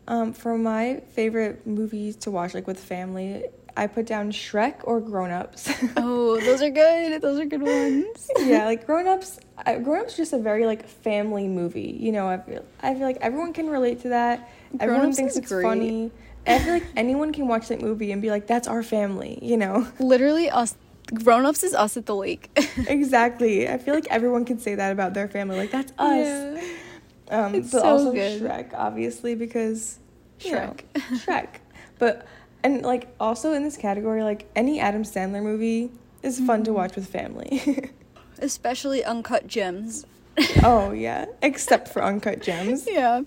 Um, 0.07 0.33
for 0.33 0.57
my 0.57 1.01
favorite 1.13 1.65
movies 1.65 2.15
to 2.17 2.31
watch, 2.31 2.53
like 2.53 2.67
with 2.67 2.79
family, 2.79 3.45
I 3.75 3.87
put 3.87 4.05
down 4.05 4.31
Shrek 4.31 4.75
or 4.83 4.99
Grown 5.01 5.31
Ups. 5.31 5.71
Oh, 5.97 6.39
those 6.39 6.61
are 6.61 6.69
good. 6.69 7.21
Those 7.21 7.39
are 7.39 7.45
good 7.45 7.61
ones. 7.61 8.29
yeah, 8.39 8.65
like 8.65 8.85
Grown 8.85 9.07
Ups. 9.07 9.39
I- 9.57 9.77
Grown 9.79 10.01
Ups 10.01 10.11
is 10.13 10.17
just 10.17 10.33
a 10.33 10.37
very 10.37 10.65
like 10.65 10.87
family 10.87 11.47
movie. 11.47 11.97
You 11.99 12.11
know, 12.11 12.27
I 12.27 12.37
feel 12.37 12.63
I 12.81 12.93
feel 12.93 13.03
like 13.03 13.17
everyone 13.21 13.53
can 13.53 13.69
relate 13.69 14.01
to 14.01 14.09
that. 14.09 14.49
everyone 14.79 14.99
Grown-Ups 15.01 15.17
thinks 15.17 15.35
it's 15.37 15.47
great. 15.51 15.63
funny. 15.63 16.11
I 16.45 16.59
feel 16.59 16.73
like 16.73 16.85
anyone 16.95 17.31
can 17.31 17.47
watch 17.47 17.69
that 17.69 17.81
movie 17.81 18.11
and 18.11 18.21
be 18.21 18.29
like, 18.29 18.47
"That's 18.47 18.67
our 18.67 18.83
family," 18.83 19.39
you 19.41 19.55
know. 19.57 19.87
Literally, 19.99 20.49
us 20.49 20.75
grown 21.13 21.45
ups 21.45 21.63
is 21.63 21.73
us 21.73 21.95
at 21.97 22.05
the 22.05 22.15
lake. 22.15 22.49
exactly. 22.87 23.67
I 23.69 23.77
feel 23.77 23.93
like 23.93 24.07
everyone 24.09 24.45
can 24.45 24.59
say 24.59 24.75
that 24.75 24.91
about 24.91 25.13
their 25.13 25.27
family. 25.27 25.57
Like, 25.57 25.71
that's 25.71 25.91
us. 25.97 26.25
Yeah. 26.25 26.61
Um, 27.29 27.55
It's 27.55 27.71
but 27.71 27.81
so 27.81 27.87
also 27.87 28.11
good. 28.11 28.41
Shrek, 28.41 28.73
obviously, 28.73 29.35
because 29.35 29.99
you 30.41 30.51
know, 30.53 30.75
Shrek. 30.95 31.19
Shrek. 31.25 31.47
But 31.99 32.25
and 32.63 32.81
like 32.83 33.13
also 33.19 33.53
in 33.53 33.63
this 33.63 33.77
category, 33.77 34.23
like 34.23 34.49
any 34.55 34.79
Adam 34.79 35.03
Sandler 35.03 35.43
movie 35.43 35.91
is 36.21 36.39
fun 36.39 36.63
to 36.63 36.71
Mm-hmm. 36.71 36.77
watch 36.77 36.95
with 36.95 37.07
family. 37.07 37.91
Especially 38.39 39.03
uncut 39.03 39.47
gems. 39.47 40.05
oh 40.63 40.91
yeah, 40.91 41.25
except 41.41 41.87
for 41.89 42.03
Uncut 42.03 42.41
Gems. 42.41 42.87
Yeah. 42.91 43.21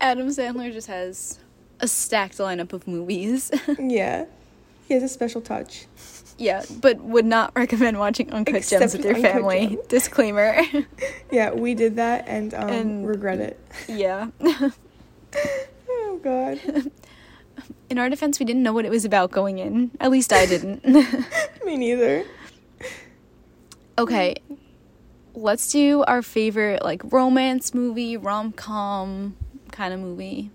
Adam 0.00 0.26
Sandler 0.28 0.72
just 0.72 0.88
has 0.88 1.38
a 1.78 1.86
stacked 1.86 2.38
lineup 2.38 2.72
of 2.72 2.88
movies. 2.88 3.50
Yeah, 3.78 4.24
he 4.88 4.94
has 4.94 5.02
a 5.04 5.08
special 5.08 5.40
touch. 5.40 5.86
yeah, 6.36 6.64
but 6.80 7.00
would 7.00 7.24
not 7.26 7.52
recommend 7.54 7.98
watching 7.98 8.32
Uncut 8.32 8.56
Except 8.56 8.80
Gems 8.80 8.92
with 8.96 9.04
your 9.04 9.14
Uncut 9.14 9.32
family. 9.32 9.78
Disclaimer. 9.88 10.60
Yeah, 11.30 11.52
we 11.52 11.74
did 11.76 11.94
that 11.96 12.24
and 12.26 12.52
um, 12.54 12.68
And- 12.68 13.06
regret 13.08 13.38
it. 13.38 13.60
yeah. 13.88 14.30
Oh 15.88 16.20
god, 16.24 16.60
In 17.90 17.98
our 17.98 18.08
defense, 18.08 18.38
we 18.38 18.46
didn't 18.46 18.62
know 18.62 18.72
what 18.72 18.84
it 18.84 18.90
was 18.90 19.04
about 19.04 19.32
going 19.32 19.58
in. 19.58 19.90
At 19.98 20.12
least 20.12 20.32
I 20.32 20.46
didn't. 20.46 20.84
me 21.64 21.76
neither. 21.76 22.24
okay. 23.98 24.36
Let's 25.34 25.70
do 25.70 26.04
our 26.04 26.22
favorite 26.22 26.82
like 26.84 27.02
romance 27.12 27.74
movie, 27.74 28.16
rom-com 28.16 29.36
kind 29.72 29.92
of 29.92 30.00
movie. 30.00 30.50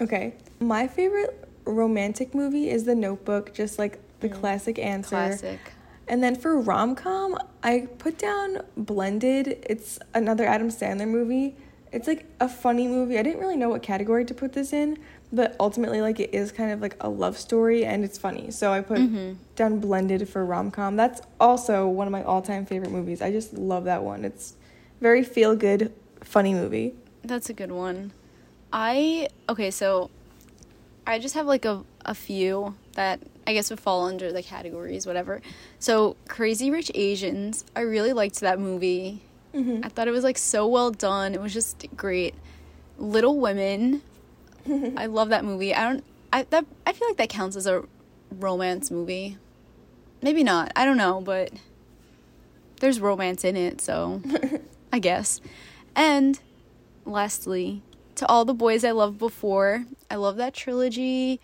Okay, 0.00 0.34
my 0.60 0.86
favorite 0.86 1.48
romantic 1.64 2.34
movie 2.34 2.70
is 2.70 2.84
The 2.84 2.94
Notebook. 2.94 3.52
Just 3.52 3.78
like 3.78 3.98
the 4.20 4.28
mm. 4.28 4.40
classic 4.40 4.78
answer. 4.78 5.10
Classic. 5.10 5.60
And 6.06 6.22
then 6.22 6.36
for 6.36 6.58
rom 6.58 6.94
com, 6.94 7.38
I 7.62 7.88
put 7.98 8.18
down 8.18 8.62
Blended. 8.76 9.64
It's 9.68 9.98
another 10.14 10.46
Adam 10.46 10.68
Sandler 10.68 11.08
movie. 11.08 11.56
It's 11.92 12.06
like 12.06 12.26
a 12.40 12.48
funny 12.48 12.86
movie. 12.86 13.18
I 13.18 13.22
didn't 13.22 13.40
really 13.40 13.56
know 13.56 13.68
what 13.68 13.82
category 13.82 14.24
to 14.24 14.34
put 14.34 14.52
this 14.52 14.72
in, 14.72 14.98
but 15.32 15.54
ultimately, 15.60 16.00
like, 16.00 16.20
it 16.20 16.32
is 16.34 16.52
kind 16.52 16.70
of 16.72 16.80
like 16.80 16.96
a 17.00 17.08
love 17.08 17.36
story 17.36 17.84
and 17.84 18.04
it's 18.04 18.16
funny. 18.18 18.50
So 18.50 18.72
I 18.72 18.80
put 18.80 18.98
Mhm. 18.98 19.36
down 19.56 19.78
Blended 19.80 20.28
for 20.28 20.44
rom 20.44 20.70
com. 20.70 20.96
That's 20.96 21.20
also 21.40 21.86
one 21.88 22.06
of 22.06 22.12
my 22.12 22.22
all 22.22 22.42
time 22.42 22.64
favorite 22.66 22.90
movies. 22.90 23.20
I 23.22 23.30
just 23.30 23.52
love 23.54 23.84
that 23.84 24.02
one. 24.02 24.24
It's 24.24 24.54
very 25.00 25.22
feel 25.22 25.54
good, 25.56 25.92
funny 26.22 26.54
movie. 26.54 26.94
That's 27.22 27.50
a 27.50 27.52
good 27.52 27.72
one. 27.72 28.12
I 28.72 29.28
okay, 29.48 29.70
so 29.70 30.10
I 31.06 31.18
just 31.18 31.34
have 31.34 31.46
like 31.46 31.64
a 31.64 31.84
a 32.04 32.14
few 32.14 32.74
that 32.94 33.20
I 33.46 33.52
guess 33.52 33.70
would 33.70 33.80
fall 33.80 34.06
under 34.06 34.32
the 34.32 34.42
categories, 34.42 35.06
whatever. 35.06 35.40
So 35.78 36.16
Crazy 36.26 36.70
Rich 36.70 36.90
Asians, 36.94 37.64
I 37.76 37.80
really 37.80 38.12
liked 38.12 38.40
that 38.40 38.58
movie. 38.58 39.22
Mm-hmm. 39.54 39.80
I 39.84 39.88
thought 39.88 40.08
it 40.08 40.10
was 40.12 40.24
like 40.24 40.38
so 40.38 40.66
well 40.66 40.90
done. 40.90 41.34
It 41.34 41.40
was 41.40 41.52
just 41.54 41.86
great. 41.96 42.34
Little 42.98 43.38
Women, 43.38 44.02
I 44.96 45.06
love 45.06 45.28
that 45.30 45.44
movie. 45.44 45.74
I 45.74 45.84
don't. 45.92 46.04
I 46.32 46.42
that 46.50 46.64
I 46.86 46.92
feel 46.92 47.08
like 47.08 47.16
that 47.18 47.28
counts 47.28 47.56
as 47.56 47.66
a 47.66 47.84
romance 48.38 48.90
movie. 48.90 49.38
Maybe 50.22 50.42
not. 50.44 50.72
I 50.76 50.84
don't 50.84 50.96
know, 50.96 51.20
but 51.20 51.50
there's 52.80 53.00
romance 53.00 53.44
in 53.44 53.56
it, 53.56 53.80
so 53.80 54.20
I 54.92 54.98
guess. 54.98 55.40
And 55.96 56.38
lastly, 57.04 57.82
to 58.16 58.26
all 58.26 58.44
the 58.44 58.54
boys 58.54 58.84
I 58.84 58.90
loved 58.90 59.18
before, 59.18 59.84
I 60.10 60.16
love 60.16 60.36
that 60.36 60.54
trilogy, 60.54 61.40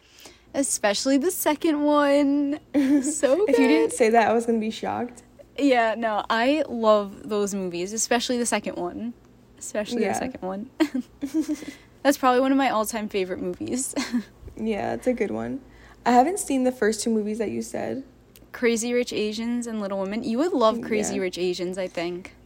especially 0.54 1.16
the 1.18 1.30
second 1.30 1.82
one. 1.82 2.60
So 3.02 3.36
good. 3.36 3.48
If 3.50 3.58
you 3.58 3.68
didn't 3.68 3.92
say 3.92 4.10
that, 4.10 4.28
I 4.28 4.32
was 4.34 4.44
gonna 4.46 4.58
be 4.58 4.70
shocked. 4.70 5.22
Yeah, 5.56 5.94
no, 5.96 6.24
I 6.28 6.64
love 6.68 7.28
those 7.28 7.54
movies, 7.54 7.92
especially 7.92 8.38
the 8.38 8.46
second 8.46 8.76
one. 8.76 9.14
Especially 9.58 10.02
Yeah. 10.02 10.12
the 10.12 10.18
second 10.18 10.42
one. 10.42 10.70
That's 12.04 12.18
probably 12.18 12.40
one 12.40 12.52
of 12.52 12.58
my 12.58 12.68
all-time 12.68 13.08
favorite 13.08 13.40
movies. 13.40 13.94
Yeah, 14.56 14.94
it's 14.94 15.08
a 15.08 15.12
good 15.12 15.32
one. 15.32 15.62
I 16.06 16.12
haven't 16.12 16.38
seen 16.38 16.62
the 16.62 16.70
first 16.70 17.02
two 17.02 17.10
movies 17.10 17.38
that 17.38 17.50
you 17.50 17.60
said. 17.60 18.04
Crazy 18.52 18.92
Rich 18.92 19.12
Asians 19.12 19.66
and 19.66 19.80
Little 19.80 19.98
Women. 19.98 20.22
You 20.22 20.38
would 20.38 20.52
love 20.52 20.76
mm, 20.76 20.84
Crazy 20.86 21.16
Yeah. 21.16 21.22
Rich 21.22 21.38
Asians, 21.38 21.76
I 21.76 21.88
think. 21.88 22.36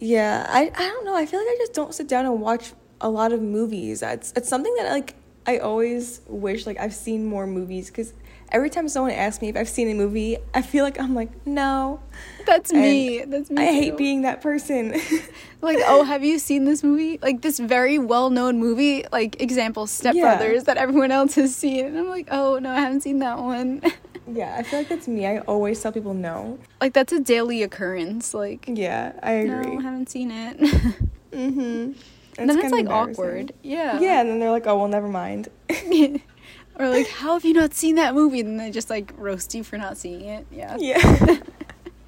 Yeah, 0.00 0.46
I 0.48 0.72
I 0.74 0.88
don't 0.88 1.04
know. 1.04 1.14
I 1.14 1.26
feel 1.26 1.40
like 1.40 1.48
I 1.50 1.56
just 1.58 1.74
don't 1.74 1.94
sit 1.94 2.08
down 2.08 2.24
and 2.24 2.40
watch 2.40 2.72
a 3.02 3.10
lot 3.10 3.34
of 3.34 3.42
movies. 3.42 4.00
It's 4.02 4.32
it's 4.34 4.48
something 4.48 4.74
that 4.76 4.90
like 4.90 5.14
I 5.46 5.58
always 5.58 6.22
wish 6.26 6.64
like 6.66 6.78
I've 6.80 6.94
seen 6.94 7.26
more 7.26 7.46
movies 7.46 7.88
because 7.88 8.14
every 8.52 8.70
time 8.70 8.88
someone 8.88 9.12
asks 9.12 9.40
me 9.42 9.48
if 9.48 9.56
I've 9.56 9.68
seen 9.68 9.88
a 9.90 9.94
movie, 9.94 10.38
I 10.54 10.62
feel 10.62 10.84
like 10.84 10.98
I'm 11.00 11.14
like 11.14 11.46
no. 11.46 12.00
That's 12.46 12.70
And 12.70 12.80
me. 12.80 13.24
That's 13.24 13.50
me. 13.50 13.62
I 13.62 13.66
too. 13.66 13.72
hate 13.72 13.96
being 13.96 14.22
that 14.22 14.40
person. 14.40 14.94
like, 15.60 15.78
oh, 15.86 16.04
have 16.04 16.24
you 16.24 16.38
seen 16.38 16.64
this 16.64 16.82
movie? 16.82 17.18
Like 17.20 17.42
this 17.42 17.58
very 17.58 17.98
well-known 17.98 18.58
movie, 18.58 19.04
like 19.12 19.40
example 19.40 19.86
Step 19.86 20.14
Yeah. 20.14 20.36
Brothers 20.36 20.64
that 20.64 20.76
everyone 20.76 21.10
else 21.10 21.34
has 21.34 21.54
seen, 21.54 21.86
and 21.86 21.98
I'm 21.98 22.08
like, 22.08 22.28
oh 22.30 22.58
no, 22.58 22.70
I 22.70 22.80
haven't 22.80 23.02
seen 23.02 23.18
that 23.20 23.38
one. 23.38 23.82
yeah, 24.32 24.56
I 24.58 24.62
feel 24.62 24.80
like 24.80 24.88
that's 24.88 25.08
me. 25.08 25.26
I 25.26 25.38
always 25.40 25.80
tell 25.80 25.92
people 25.92 26.14
no. 26.14 26.58
like 26.80 26.92
that's 26.92 27.12
a 27.12 27.20
daily 27.20 27.62
occurrence. 27.62 28.34
Like, 28.34 28.64
Yeah, 28.68 29.12
I 29.22 29.32
agree. 29.32 29.74
no, 29.74 29.78
I 29.78 29.82
haven't 29.82 30.10
seen 30.10 30.30
it. 30.30 30.58
mm-hmm. 31.32 31.92
and 32.38 32.50
then 32.50 32.58
it's 32.58 32.72
like 32.72 32.88
awkward. 32.88 33.52
Yeah. 33.62 34.00
Yeah, 34.00 34.20
and 34.20 34.30
then 34.30 34.38
they're 34.40 34.50
like, 34.50 34.66
oh 34.66 34.76
well, 34.78 34.88
never 34.88 35.08
mind. 35.08 35.48
Or 36.78 36.88
like, 36.88 37.08
how 37.08 37.34
have 37.34 37.44
you 37.44 37.54
not 37.54 37.74
seen 37.74 37.96
that 37.96 38.14
movie? 38.14 38.40
And 38.40 38.58
they 38.58 38.70
just 38.70 38.90
like 38.90 39.12
roast 39.16 39.54
you 39.54 39.64
for 39.64 39.76
not 39.78 39.96
seeing 39.96 40.22
it. 40.22 40.46
Yeah. 40.50 40.76
yeah. 40.78 41.38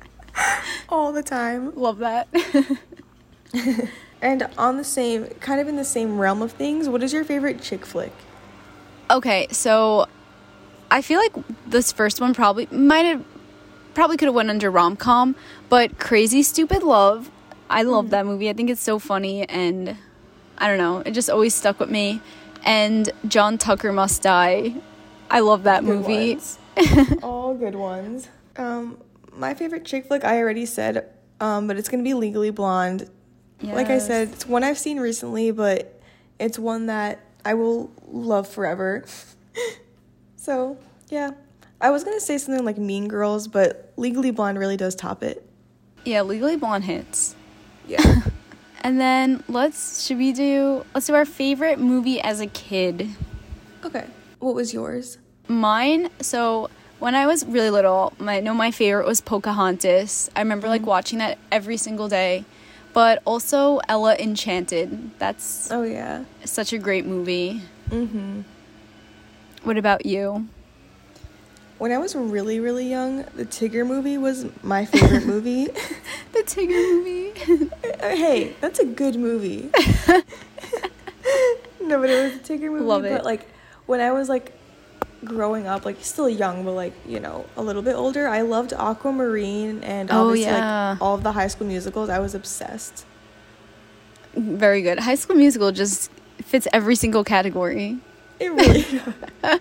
All 0.88 1.12
the 1.12 1.22
time. 1.22 1.74
Love 1.74 1.98
that. 1.98 2.28
And 4.22 4.46
on 4.59 4.76
the 4.76 4.85
same, 4.85 5.28
kind 5.40 5.62
of 5.62 5.68
in 5.68 5.76
the 5.76 5.85
same 5.85 6.18
realm 6.18 6.42
of 6.42 6.52
things, 6.52 6.90
what 6.90 7.02
is 7.02 7.11
your 7.11 7.24
favorite 7.24 7.62
chick 7.62 7.87
flick? 7.87 8.12
okay, 9.11 9.48
so 9.50 10.06
I 10.90 11.02
feel 11.02 11.18
like 11.18 11.35
this 11.66 11.92
first 11.92 12.20
one 12.20 12.33
probably 12.33 12.66
might 12.70 13.04
have 13.04 13.24
probably 13.92 14.16
could 14.16 14.26
have 14.26 14.35
went 14.35 14.50
under 14.50 14.70
rom 14.70 14.96
com, 14.96 15.35
but 15.68 15.98
Crazy 15.98 16.42
Stupid 16.42 16.83
Love, 16.83 17.30
I 17.68 17.83
love 17.83 18.06
hmm. 18.06 18.11
that 18.12 18.24
movie. 18.24 18.48
I 18.48 18.52
think 18.52 18.70
it's 18.70 18.83
so 18.83 18.98
funny 18.98 19.48
and 19.48 19.96
I 20.59 20.68
don't 20.68 20.78
know, 20.78 20.98
it 20.98 21.11
just 21.11 21.28
always 21.28 21.54
stuck 21.54 21.80
with 21.80 21.90
me. 21.90 22.20
And 22.64 23.11
John 23.27 23.59
Tucker 23.59 23.92
Must 23.92 24.23
Die. 24.23 24.75
I 25.31 25.40
love 25.40 25.64
that 25.64 25.85
Good 25.85 25.88
movie. 25.88 26.38
All 27.23 27.55
good 27.55 27.75
ones. 27.75 28.29
Um, 28.57 28.99
my 29.33 29.55
favorite 29.55 29.85
chick 29.85 30.07
flick 30.07 30.25
I 30.25 30.38
already 30.38 30.66
said, 30.66 31.09
um, 31.40 31.66
but 31.66 31.77
it's 31.77 31.88
gonna 31.88 32.03
be 32.03 32.14
Legally 32.14 32.51
Blonde. 32.51 33.09
Like 33.62 33.88
I 33.88 33.99
said, 33.99 34.29
it's 34.31 34.46
one 34.46 34.64
I've 34.64 34.79
seen 34.79 34.99
recently, 34.99 35.51
but 35.51 36.01
it's 36.38 36.59
one 36.59 36.87
that 36.87 37.20
I 37.44 37.55
will 37.55 37.90
love 38.09 38.49
forever. 38.49 39.05
so 40.37 40.79
yeah, 41.11 41.33
I 41.81 41.90
was 41.90 42.05
gonna 42.05 42.20
say 42.20 42.38
something 42.38 42.64
like 42.64 42.79
Mean 42.79 43.07
Girls, 43.07 43.49
but 43.49 43.92
Legally 43.96 44.31
Blonde 44.31 44.59
really 44.59 44.77
does 44.77 44.94
top 44.94 45.23
it. 45.23 45.46
Yeah, 46.05 46.23
Legally 46.23 46.57
Blonde 46.57 46.85
hits. 46.85 47.37
Yeah. 47.87 48.23
And 48.83 49.01
then 49.01 49.43
let's 49.49 50.05
should 50.07 50.19
we 50.19 50.33
do 50.33 50.85
let's 50.95 51.07
do 51.07 51.14
our 51.14 51.25
favorite 51.27 51.79
movie 51.79 52.21
as 52.21 52.40
a 52.40 52.47
kid. 52.47 53.11
okay. 53.85 54.07
What 54.38 54.55
was 54.55 54.73
yours? 54.73 55.19
Mine, 55.49 56.09
so 56.21 56.71
When 56.99 57.14
I 57.14 57.27
was 57.27 57.45
really 57.47 57.71
little, 57.71 58.12
my 58.19 58.37
I 58.37 58.40
know 58.40 58.55
my 58.55 58.71
favorite 58.71 59.07
was 59.07 59.21
Pocahontas. 59.21 60.31
I 60.37 60.40
remember 60.40 60.69
like 60.69 60.85
watching 60.87 61.19
that 61.19 61.38
every 61.51 61.77
single 61.77 62.09
day. 62.09 62.45
But 62.93 63.23
also 63.25 63.81
Ella 63.88 64.16
Enchanted. 64.16 65.11
That's 65.19 65.71
Oh 65.71 65.83
yeah. 65.83 66.25
such 66.45 66.73
a 66.73 66.79
great 66.79 67.07
movie. 67.07 67.62
Mhm. 67.90 68.45
What 69.62 69.77
about 69.77 70.07
you? 70.07 70.49
When 71.81 71.93
I 71.93 71.99
was 71.99 72.14
really 72.14 72.61
really 72.61 72.87
young, 72.88 73.25
the 73.35 73.47
Tigger 73.47 73.87
movie 73.87 74.19
was 74.19 74.45
my 74.62 74.85
favorite 74.85 75.25
movie. 75.35 75.64
The 76.33 76.43
Tigger 76.45 76.69
movie. 76.69 77.71
Uh, 78.01 78.16
hey, 78.16 78.55
that's 78.62 78.79
a 78.79 78.85
good 78.87 79.14
movie. 79.16 79.69
no, 80.09 82.01
but 82.01 82.09
it 82.09 82.23
was 82.23 82.35
a 82.35 82.38
Tigger 82.38 82.71
movie. 82.71 82.85
Love 82.85 83.05
it. 83.05 83.12
But 83.12 83.25
like 83.27 83.47
when 83.87 84.01
I 84.01 84.11
was 84.12 84.29
like 84.31 84.53
growing 85.23 85.66
up, 85.66 85.85
like 85.85 85.97
still 86.03 86.29
young, 86.29 86.64
but 86.64 86.73
like 86.73 86.95
you 87.07 87.21
know 87.21 87.45
a 87.59 87.62
little 87.62 87.83
bit 87.83 87.95
older, 87.95 88.27
I 88.29 88.40
loved 88.43 88.73
Aquamarine 88.73 89.83
and 89.85 90.11
Oh, 90.11 90.29
obviously 90.29 90.53
yeah. 90.53 90.90
like 90.93 91.03
all 91.03 91.14
of 91.14 91.23
the 91.23 91.33
High 91.33 91.49
School 91.49 91.66
Musicals. 91.66 92.09
I 92.09 92.19
was 92.21 92.35
obsessed. 92.35 93.05
Very 94.35 94.81
good. 94.81 95.01
High 95.01 95.16
School 95.16 95.37
Musical 95.37 95.73
just 95.73 96.11
fits 96.43 96.66
every 96.73 96.95
single 96.95 97.25
category. 97.25 97.99
It 98.38 98.51
really 98.53 98.83
does. 99.43 99.61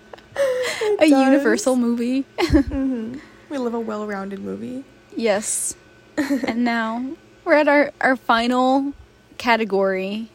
A 0.98 1.06
universal 1.06 1.76
movie. 1.76 2.22
hmm 2.40 3.18
We 3.48 3.58
love 3.58 3.74
a 3.74 3.80
well-rounded 3.80 4.40
movie. 4.40 4.84
yes. 5.16 5.74
and 6.16 6.64
now 6.64 7.16
we're 7.44 7.54
at 7.54 7.68
our, 7.68 7.92
our 8.00 8.16
final 8.16 8.92
category. 9.38 10.28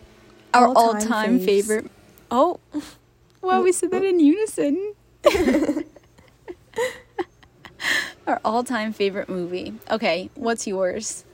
Our 0.53 0.67
all 0.69 0.77
All-time 0.95 1.39
favorite. 1.39 1.91
Oh, 2.31 2.59
wow, 3.41 3.61
we 3.61 3.71
said 3.71 3.91
that 3.91 4.03
in 4.03 4.19
unison. 4.19 4.93
our 8.27 8.39
all 8.43 8.63
time 8.63 8.93
favorite 8.93 9.29
movie. 9.29 9.73
Okay, 9.91 10.29
what's 10.35 10.65
yours? 10.65 11.24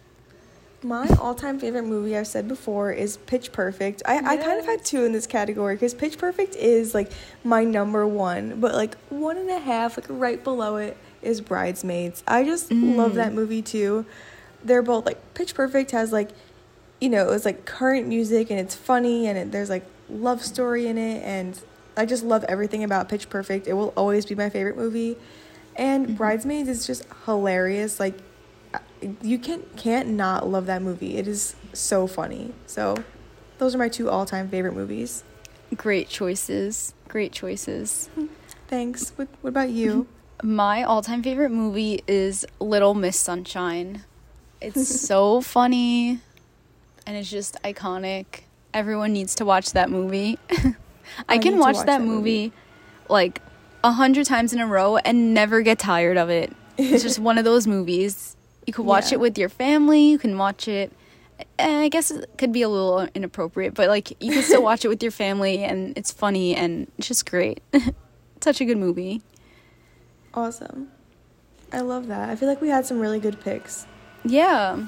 My 0.84 1.08
all-time 1.20 1.60
favorite 1.60 1.84
movie 1.84 2.18
I've 2.18 2.26
said 2.26 2.48
before 2.48 2.92
is 2.92 3.18
Pitch 3.18 3.52
Perfect. 3.52 4.02
I, 4.06 4.18
I 4.18 4.38
kind 4.38 4.60
of 4.60 4.66
had 4.66 4.84
two 4.84 5.04
in 5.06 5.12
this 5.12 5.28
category 5.28 5.76
because 5.76 5.94
Pitch 5.94 6.18
Perfect 6.18 6.56
is 6.56 6.96
like 6.96 7.12
my 7.44 7.64
number 7.64 8.08
one, 8.08 8.60
but 8.60 8.74
like 8.74 8.98
one 9.10 9.38
and 9.38 9.50
a 9.52 9.60
half, 9.60 9.98
like 9.98 10.08
right 10.10 10.44
below 10.44 10.78
it, 10.78 10.98
is 11.22 11.40
Bridesmaids. 11.40 12.24
I 12.28 12.44
just 12.44 12.72
love 12.72 13.14
that 13.14 13.32
mm. 13.32 13.36
movie 13.36 13.62
too. 13.62 14.08
They're 14.64 14.82
both 14.82 15.06
like 15.06 15.34
Pitch 15.36 15.54
Perfect 15.54 15.92
has 15.92 16.12
like, 16.12 16.30
you 17.00 17.10
know, 17.10 17.28
it 17.28 17.32
was 17.32 17.46
like 17.46 17.66
current 17.66 18.08
music 18.08 18.50
and 18.50 18.60
it's 18.60 18.74
funny 18.74 19.28
and 19.28 19.38
it, 19.38 19.52
there's 19.52 19.70
like 19.70 19.86
love 20.10 20.44
story 20.44 20.88
in 20.88 20.98
it 20.98 21.24
and 21.24 21.60
I 21.96 22.06
just 22.06 22.24
love 22.24 22.44
everything 22.46 22.84
about 22.84 23.08
Pitch 23.08 23.30
Perfect. 23.30 23.68
It 23.68 23.74
will 23.74 23.94
always 23.96 24.26
be 24.26 24.34
my 24.34 24.50
favorite 24.50 24.78
movie. 24.78 25.18
And 25.76 26.08
mm-hmm. 26.08 26.16
Bridesmaids 26.16 26.70
is 26.70 26.88
just 26.88 27.06
hilarious. 27.26 28.00
Like 28.00 28.18
you 29.22 29.40
can't 29.40 29.76
can't 29.76 30.10
not 30.10 30.48
love 30.48 30.66
that 30.68 30.82
movie. 30.82 31.18
It 31.18 31.28
is 31.28 31.56
so 31.74 32.08
funny. 32.08 32.54
So 32.68 32.96
those 33.58 33.76
are 33.76 33.78
my 33.78 33.90
two 33.90 34.10
all-time 34.10 34.50
favorite 34.50 34.74
movies. 34.74 35.24
Great 35.76 36.10
choices. 36.10 36.94
Great 37.08 37.32
choices. 37.32 38.10
Thanks. 38.68 39.12
What, 39.16 39.28
what 39.42 39.50
about 39.50 39.70
you? 39.70 40.08
My 40.44 40.82
all 40.82 41.02
time 41.04 41.22
favorite 41.22 41.52
movie 41.52 42.02
is 42.08 42.46
Little 42.60 42.96
Miss 42.96 43.20
Sunshine. 43.20 44.06
It's 44.60 45.02
so 45.08 45.42
funny 45.42 46.22
and 47.06 47.18
it's 47.18 47.30
just 47.30 47.62
iconic. 47.64 48.42
Everyone 48.74 49.14
needs 49.14 49.36
to 49.36 49.46
watch 49.46 49.74
that 49.74 49.90
movie. 49.92 50.40
I, 50.50 50.76
I 51.28 51.38
can 51.38 51.60
watch, 51.60 51.76
watch 51.76 51.86
that, 51.86 52.00
that 52.00 52.02
movie, 52.02 52.46
movie. 52.46 52.54
like 53.10 53.42
a 53.84 53.92
hundred 53.92 54.26
times 54.26 54.54
in 54.54 54.60
a 54.60 54.68
row 54.68 54.98
and 54.98 55.34
never 55.34 55.62
get 55.62 55.78
tired 55.78 56.18
of 56.18 56.30
it. 56.30 56.56
It's 56.78 57.04
just 57.04 57.20
one 57.20 57.38
of 57.38 57.44
those 57.44 57.68
movies. 57.68 58.36
You 58.66 58.74
could 58.74 58.86
watch 58.86 59.12
Yeah. 59.12 59.16
it 59.16 59.20
with 59.22 59.38
your 59.38 59.50
family, 59.50 60.02
you 60.10 60.18
can 60.20 60.38
watch 60.38 60.68
it. 60.68 60.92
eh, 61.58 61.82
I 61.82 61.90
guess 61.90 62.12
it 62.12 62.30
could 62.38 62.52
be 62.54 62.62
a 62.62 62.70
little 62.70 63.08
inappropriate, 63.16 63.74
but 63.74 63.88
like 63.90 64.12
you 64.24 64.32
can 64.32 64.44
still 64.44 64.62
watch 64.70 64.86
it 64.86 64.90
with 64.90 65.02
your 65.02 65.12
family 65.12 65.64
and 65.64 65.98
it's 65.98 66.12
funny 66.12 66.56
and 66.56 66.92
it's 66.98 67.08
just 67.08 67.30
great. 67.30 67.62
Such 68.42 68.62
a 68.62 68.66
good 68.66 68.78
movie. 68.78 69.22
Awesome. 70.34 70.90
I 71.74 71.80
love 71.82 72.08
that. 72.08 72.30
I 72.30 72.36
feel 72.36 72.48
like 72.50 72.62
we 72.62 72.70
had 72.70 72.86
some 72.86 73.00
really 73.00 73.20
good 73.20 73.40
picks. 73.42 73.86
Yeah. 74.24 74.84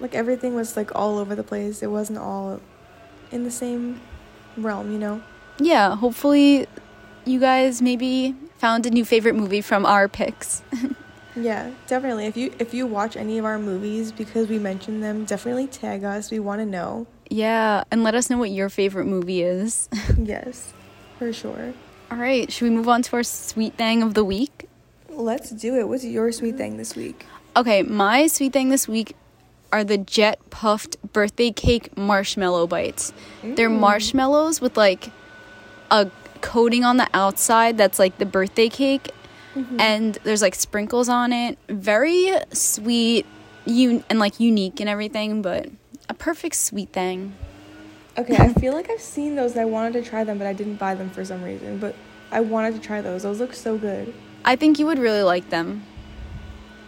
Like 0.00 0.14
everything 0.14 0.54
was 0.54 0.76
like 0.76 0.94
all 0.94 1.18
over 1.18 1.34
the 1.34 1.42
place. 1.42 1.82
It 1.82 1.88
wasn't 1.88 2.18
all 2.18 2.60
in 3.30 3.44
the 3.44 3.50
same 3.50 4.00
realm, 4.56 4.90
you 4.92 4.98
know. 4.98 5.22
yeah, 5.58 5.94
hopefully 5.96 6.66
you 7.24 7.38
guys 7.40 7.82
maybe 7.82 8.34
found 8.58 8.86
a 8.86 8.90
new 8.90 9.04
favorite 9.04 9.34
movie 9.34 9.60
from 9.60 9.84
our 9.84 10.08
picks. 10.08 10.62
Yeah, 11.40 11.70
definitely. 11.86 12.26
If 12.26 12.36
you 12.36 12.52
if 12.58 12.74
you 12.74 12.86
watch 12.86 13.16
any 13.16 13.38
of 13.38 13.44
our 13.44 13.58
movies 13.58 14.12
because 14.12 14.48
we 14.48 14.58
mentioned 14.58 15.02
them, 15.02 15.24
definitely 15.24 15.66
tag 15.66 16.04
us. 16.04 16.30
We 16.30 16.38
want 16.38 16.60
to 16.60 16.66
know. 16.66 17.06
yeah, 17.30 17.84
and 17.90 18.02
let 18.02 18.14
us 18.14 18.30
know 18.30 18.38
what 18.38 18.50
your 18.50 18.68
favorite 18.68 19.06
movie 19.06 19.42
is. 19.42 19.88
yes, 20.18 20.72
for 21.18 21.32
sure. 21.32 21.74
All 22.10 22.18
right, 22.18 22.50
should 22.50 22.64
we 22.64 22.70
move 22.70 22.88
on 22.88 23.02
to 23.02 23.16
our 23.16 23.22
sweet 23.22 23.74
thing 23.74 24.02
of 24.02 24.14
the 24.14 24.24
week? 24.24 24.68
Let's 25.10 25.50
do 25.50 25.76
it. 25.76 25.88
What's 25.88 26.04
your 26.04 26.32
sweet 26.32 26.56
thing 26.56 26.76
this 26.78 26.96
week? 26.96 27.26
Okay, 27.56 27.82
my 27.82 28.26
sweet 28.28 28.52
thing 28.52 28.70
this 28.70 28.88
week 28.88 29.14
are 29.72 29.84
the 29.84 29.98
jet 29.98 30.38
puffed 30.50 30.96
birthday 31.12 31.50
cake 31.50 31.96
marshmallow 31.96 32.66
bites. 32.66 33.12
They're 33.42 33.68
mm. 33.68 33.78
marshmallows 33.78 34.60
with 34.60 34.76
like 34.76 35.10
a 35.90 36.10
coating 36.40 36.84
on 36.84 36.96
the 36.96 37.08
outside 37.12 37.76
that's 37.76 37.98
like 37.98 38.18
the 38.18 38.26
birthday 38.26 38.68
cake 38.68 39.10
and 39.78 40.14
there's 40.24 40.42
like 40.42 40.54
sprinkles 40.54 41.08
on 41.08 41.32
it. 41.32 41.58
Very 41.68 42.32
sweet, 42.52 43.26
un- 43.66 44.04
and 44.10 44.18
like 44.18 44.40
unique 44.40 44.80
and 44.80 44.88
everything, 44.88 45.42
but 45.42 45.68
a 46.08 46.14
perfect 46.14 46.54
sweet 46.56 46.90
thing. 46.92 47.34
Okay, 48.16 48.36
I 48.36 48.52
feel 48.54 48.72
like 48.72 48.90
I've 48.90 49.00
seen 49.00 49.36
those 49.36 49.52
and 49.52 49.60
I 49.60 49.64
wanted 49.64 49.92
to 50.02 50.02
try 50.08 50.24
them, 50.24 50.38
but 50.38 50.46
I 50.46 50.52
didn't 50.52 50.76
buy 50.76 50.94
them 50.94 51.08
for 51.10 51.24
some 51.24 51.42
reason. 51.42 51.78
But 51.78 51.94
I 52.32 52.40
wanted 52.40 52.74
to 52.74 52.80
try 52.80 53.00
those. 53.00 53.22
Those 53.22 53.38
look 53.40 53.54
so 53.54 53.78
good. 53.78 54.12
I 54.44 54.56
think 54.56 54.78
you 54.78 54.86
would 54.86 54.98
really 54.98 55.22
like 55.22 55.50
them. 55.50 55.84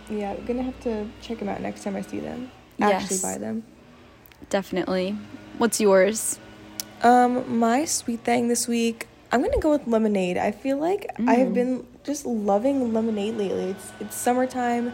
Yeah, 0.09 0.33
I'm 0.33 0.45
gonna 0.45 0.63
have 0.65 0.81
to 0.81 1.07
check 1.23 1.39
them 1.39 1.49
out 1.49 1.61
next 1.61 1.85
time 1.85 1.95
I 1.95 2.03
see 2.03 2.19
them. 2.21 2.51
Actually 2.81 3.17
Yes. 3.17 3.23
buy 3.23 3.39
them. 3.39 3.63
Definitely. 4.49 5.17
What's 5.59 5.81
yours? 5.81 6.39
Um, 7.03 7.59
my 7.59 7.85
sweet 7.85 8.21
thing 8.21 8.49
this 8.49 8.67
week, 8.67 9.07
I'm 9.31 9.43
gonna 9.43 9.59
go 9.61 9.71
with 9.71 9.87
lemonade. 9.87 10.37
I 10.37 10.51
feel 10.51 10.79
like 10.79 11.07
I 11.27 11.35
have 11.35 11.55
been 11.55 11.87
just 12.05 12.27
loving 12.27 12.93
lemonade 12.93 13.37
lately. 13.37 13.71
It's 13.71 13.93
it's 14.01 14.17
summertime, 14.17 14.93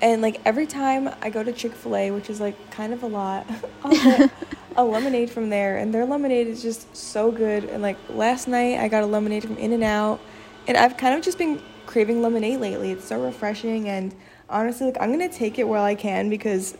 and 0.00 0.22
like 0.22 0.40
every 0.44 0.66
time 0.66 1.10
I 1.22 1.30
go 1.30 1.42
to 1.42 1.52
Chick 1.52 1.72
Fil 1.74 1.96
A, 1.96 2.10
which 2.10 2.30
is 2.30 2.40
like 2.40 2.70
kind 2.70 2.92
of 2.92 3.02
a 3.02 3.06
lot, 3.06 3.46
I'll 3.84 3.92
get 3.92 4.30
a 4.76 4.84
lemonade 4.84 5.30
from 5.30 5.50
there, 5.50 5.76
and 5.78 5.92
their 5.92 6.04
lemonade 6.06 6.46
is 6.46 6.62
just 6.62 6.94
so 6.96 7.30
good. 7.30 7.64
And 7.64 7.82
like 7.82 7.96
last 8.08 8.48
night, 8.48 8.78
I 8.78 8.88
got 8.88 9.02
a 9.02 9.06
lemonade 9.06 9.42
from 9.44 9.56
In 9.58 9.72
and 9.72 9.84
Out, 9.84 10.20
and 10.66 10.76
I've 10.76 10.96
kind 10.96 11.14
of 11.14 11.22
just 11.22 11.38
been 11.38 11.60
craving 11.86 12.22
lemonade 12.22 12.60
lately. 12.60 12.92
It's 12.92 13.04
so 13.06 13.22
refreshing, 13.22 13.88
and 13.88 14.14
honestly, 14.48 14.86
like 14.86 14.96
I'm 15.00 15.10
gonna 15.10 15.28
take 15.28 15.58
it 15.58 15.66
while 15.68 15.84
I 15.84 15.94
can 15.94 16.28
because 16.30 16.76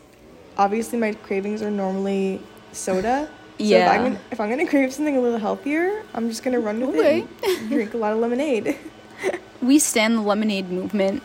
obviously 0.57 0.99
my 0.99 1.13
cravings 1.13 1.61
are 1.61 1.71
normally 1.71 2.41
soda. 2.71 3.29
So 3.59 3.65
if 3.65 3.71
Yeah. 3.71 3.91
I'm, 3.91 4.03
gonna, 4.03 4.19
if 4.31 4.39
I'm 4.39 4.49
gonna 4.49 4.65
crave 4.65 4.93
something 4.93 5.17
a 5.17 5.19
little 5.19 5.37
healthier, 5.37 6.01
I'm 6.13 6.29
just 6.29 6.43
gonna 6.43 6.61
run 6.61 6.79
with 6.79 6.95
Okay. 6.95 7.25
it 7.41 7.59
and 7.59 7.69
drink 7.69 7.93
a 7.93 7.97
lot 7.97 8.13
of 8.13 8.19
lemonade. 8.19 8.77
We 9.61 9.79
stand 9.79 10.17
the 10.17 10.21
lemonade 10.21 10.69
movement. 10.69 11.21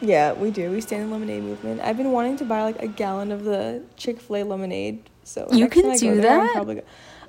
yeah, 0.00 0.32
we 0.32 0.50
do. 0.50 0.70
We 0.70 0.80
stand 0.80 1.08
the 1.08 1.12
lemonade 1.12 1.42
movement. 1.42 1.80
I've 1.80 1.96
been 1.96 2.12
wanting 2.12 2.36
to 2.38 2.44
buy 2.44 2.62
like 2.62 2.80
a 2.82 2.86
gallon 2.88 3.32
of 3.32 3.44
the 3.44 3.82
Chick 3.96 4.20
Fil 4.20 4.36
A 4.36 4.42
lemonade. 4.44 5.02
So 5.24 5.48
You 5.52 5.68
can 5.68 5.96
do 5.96 6.20
there, 6.20 6.22
that? 6.38 6.52
probably 6.52 6.76
go- 6.76 6.84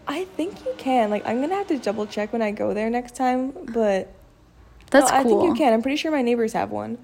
I 0.07 0.25
think 0.25 0.63
you 0.65 0.73
can. 0.77 1.09
Like 1.09 1.25
I'm 1.27 1.41
gonna 1.41 1.55
have 1.55 1.67
to 1.67 1.77
double 1.77 2.05
check 2.07 2.31
when 2.33 2.41
I 2.41 2.51
go 2.51 2.73
there 2.73 2.89
next 2.89 3.15
time. 3.15 3.51
But 3.51 4.11
That's 4.89 5.11
no, 5.11 5.17
I 5.17 5.23
think 5.23 5.43
you 5.43 5.53
can. 5.53 5.73
I'm 5.73 5.81
pretty 5.81 5.97
sure 5.97 6.11
my 6.11 6.21
neighbors 6.21 6.53
have 6.53 6.71
one. 6.71 6.97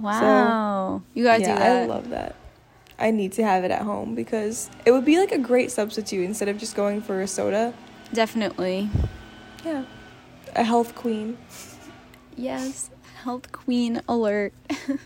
Wow. 0.00 1.02
you 1.14 1.24
gotta 1.24 1.40
yeah, 1.42 1.54
do 1.54 1.58
that. 1.58 1.82
I 1.82 1.86
love 1.86 2.10
that. 2.10 2.34
I 2.98 3.10
need 3.10 3.32
to 3.32 3.44
have 3.44 3.62
it 3.64 3.70
at 3.70 3.82
home 3.82 4.14
because 4.14 4.70
it 4.84 4.90
would 4.90 5.04
be 5.04 5.18
like 5.18 5.32
a 5.32 5.38
great 5.38 5.70
substitute 5.70 6.24
instead 6.24 6.48
of 6.48 6.58
just 6.58 6.74
going 6.74 7.00
for 7.02 7.20
a 7.20 7.26
soda. 7.28 7.74
Definitely. 8.12 8.88
Yeah, 9.64 9.84
a 10.54 10.62
health 10.64 10.94
queen. 10.94 11.36
Yes. 12.36 12.90
Health 13.24 13.50
queen 13.52 14.00
alert. 14.08 14.52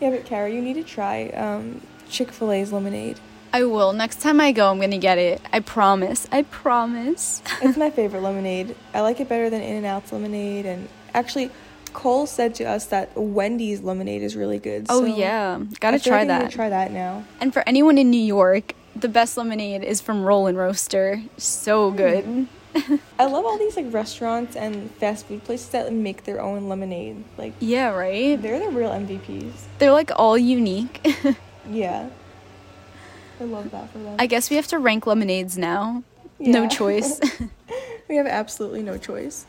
Yeah, 0.00 0.10
but 0.10 0.24
Kara, 0.24 0.50
you 0.50 0.60
need 0.60 0.74
to 0.74 0.82
try 0.82 1.28
um, 1.30 1.80
Chick 2.08 2.30
Fil 2.32 2.50
A's 2.52 2.72
lemonade. 2.72 3.18
I 3.52 3.64
will. 3.64 3.92
Next 3.92 4.20
time 4.20 4.40
I 4.40 4.52
go, 4.52 4.70
I'm 4.70 4.80
gonna 4.80 4.98
get 4.98 5.18
it. 5.18 5.40
I 5.52 5.60
promise. 5.60 6.26
I 6.32 6.42
promise. 6.42 7.42
It's 7.62 7.76
my 7.78 7.90
favorite 7.90 8.22
lemonade. 8.22 8.74
I 8.92 9.00
like 9.00 9.20
it 9.20 9.28
better 9.28 9.48
than 9.50 9.62
In 9.62 9.76
and 9.76 9.86
Out's 9.86 10.12
lemonade. 10.12 10.66
And 10.66 10.88
actually, 11.14 11.50
Cole 11.92 12.26
said 12.26 12.54
to 12.56 12.64
us 12.64 12.86
that 12.86 13.16
Wendy's 13.16 13.80
lemonade 13.80 14.22
is 14.22 14.34
really 14.34 14.58
good. 14.58 14.86
Oh 14.88 15.00
so 15.00 15.16
yeah, 15.16 15.60
gotta 15.80 16.00
try 16.00 16.18
like 16.20 16.28
that. 16.28 16.50
to 16.50 16.56
try 16.56 16.68
that 16.68 16.90
now. 16.90 17.24
and 17.40 17.52
for 17.52 17.62
anyone 17.66 17.96
in 17.96 18.10
New 18.10 18.16
York, 18.20 18.74
the 18.96 19.08
best 19.08 19.36
lemonade 19.36 19.84
is 19.84 20.00
from 20.00 20.22
Roll'n 20.24 20.56
Roaster. 20.56 21.22
So 21.36 21.90
good. 21.92 22.48
I 23.18 23.26
love 23.26 23.44
all 23.44 23.58
these 23.58 23.76
like 23.76 23.92
restaurants 23.92 24.56
and 24.56 24.90
fast 24.92 25.26
food 25.26 25.44
places 25.44 25.68
that 25.70 25.92
make 25.92 26.24
their 26.24 26.40
own 26.40 26.68
lemonade. 26.68 27.22
Like 27.38 27.54
yeah, 27.60 27.90
right? 27.90 28.40
they're 28.40 28.58
the 28.58 28.70
real 28.70 28.90
MVPs. 28.90 29.52
They're 29.78 29.92
like 29.92 30.10
all 30.16 30.36
unique. 30.36 31.06
Yeah. 31.70 32.10
I 33.40 33.44
love 33.44 33.70
that 33.70 33.90
for 33.90 33.98
them. 33.98 34.16
I 34.18 34.26
guess 34.26 34.50
we 34.50 34.56
have 34.56 34.66
to 34.68 34.78
rank 34.78 35.06
lemonades 35.06 35.56
now. 35.56 36.02
No 36.38 36.68
choice. 36.68 37.20
we 38.08 38.16
have 38.16 38.26
absolutely 38.26 38.82
no 38.82 38.98
choice. 38.98 39.46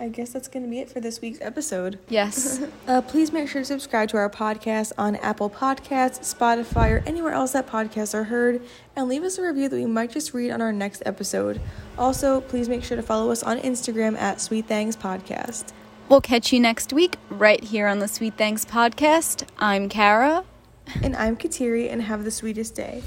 I 0.00 0.08
guess 0.08 0.30
that's 0.30 0.46
going 0.46 0.62
to 0.64 0.70
be 0.70 0.78
it 0.78 0.88
for 0.88 1.00
this 1.00 1.20
week's 1.20 1.40
episode. 1.40 1.98
yes. 2.08 2.60
Uh, 2.88 3.02
please 3.02 3.32
make 3.32 3.46
sure 3.48 3.60
to 3.60 3.66
subscribe 3.66 4.08
to 4.08 4.16
our 4.16 4.30
podcast 4.30 4.92
on 4.96 5.16
Apple 5.16 5.50
Podcasts, 5.50 6.20
Spotify, 6.20 6.90
or 6.90 7.02
anywhere 7.06 7.32
else 7.32 7.52
that 7.52 7.66
podcasts 7.66 8.14
are 8.14 8.24
heard, 8.24 8.62
and 8.96 9.08
leave 9.08 9.22
us 9.22 9.36
a 9.36 9.42
review 9.42 9.68
that 9.68 9.76
we 9.76 9.84
might 9.84 10.10
just 10.10 10.32
read 10.32 10.50
on 10.50 10.62
our 10.62 10.72
next 10.72 11.02
episode. 11.04 11.60
Also, 11.98 12.40
please 12.40 12.66
make 12.66 12.82
sure 12.82 12.96
to 12.96 13.02
follow 13.02 13.30
us 13.30 13.42
on 13.42 13.58
Instagram 13.58 14.16
at 14.16 14.40
Sweet 14.40 14.66
Things 14.66 14.96
Podcast. 14.96 15.72
We'll 16.08 16.22
catch 16.22 16.50
you 16.50 16.60
next 16.60 16.94
week 16.94 17.16
right 17.28 17.62
here 17.62 17.86
on 17.86 17.98
the 17.98 18.08
Sweet 18.08 18.38
Things 18.38 18.64
podcast. 18.64 19.46
I'm 19.58 19.90
Kara. 19.90 20.44
And 21.02 21.14
I'm 21.14 21.36
Kateri, 21.36 21.92
and 21.92 22.00
have 22.00 22.24
the 22.24 22.30
sweetest 22.30 22.74
day. 22.74 23.02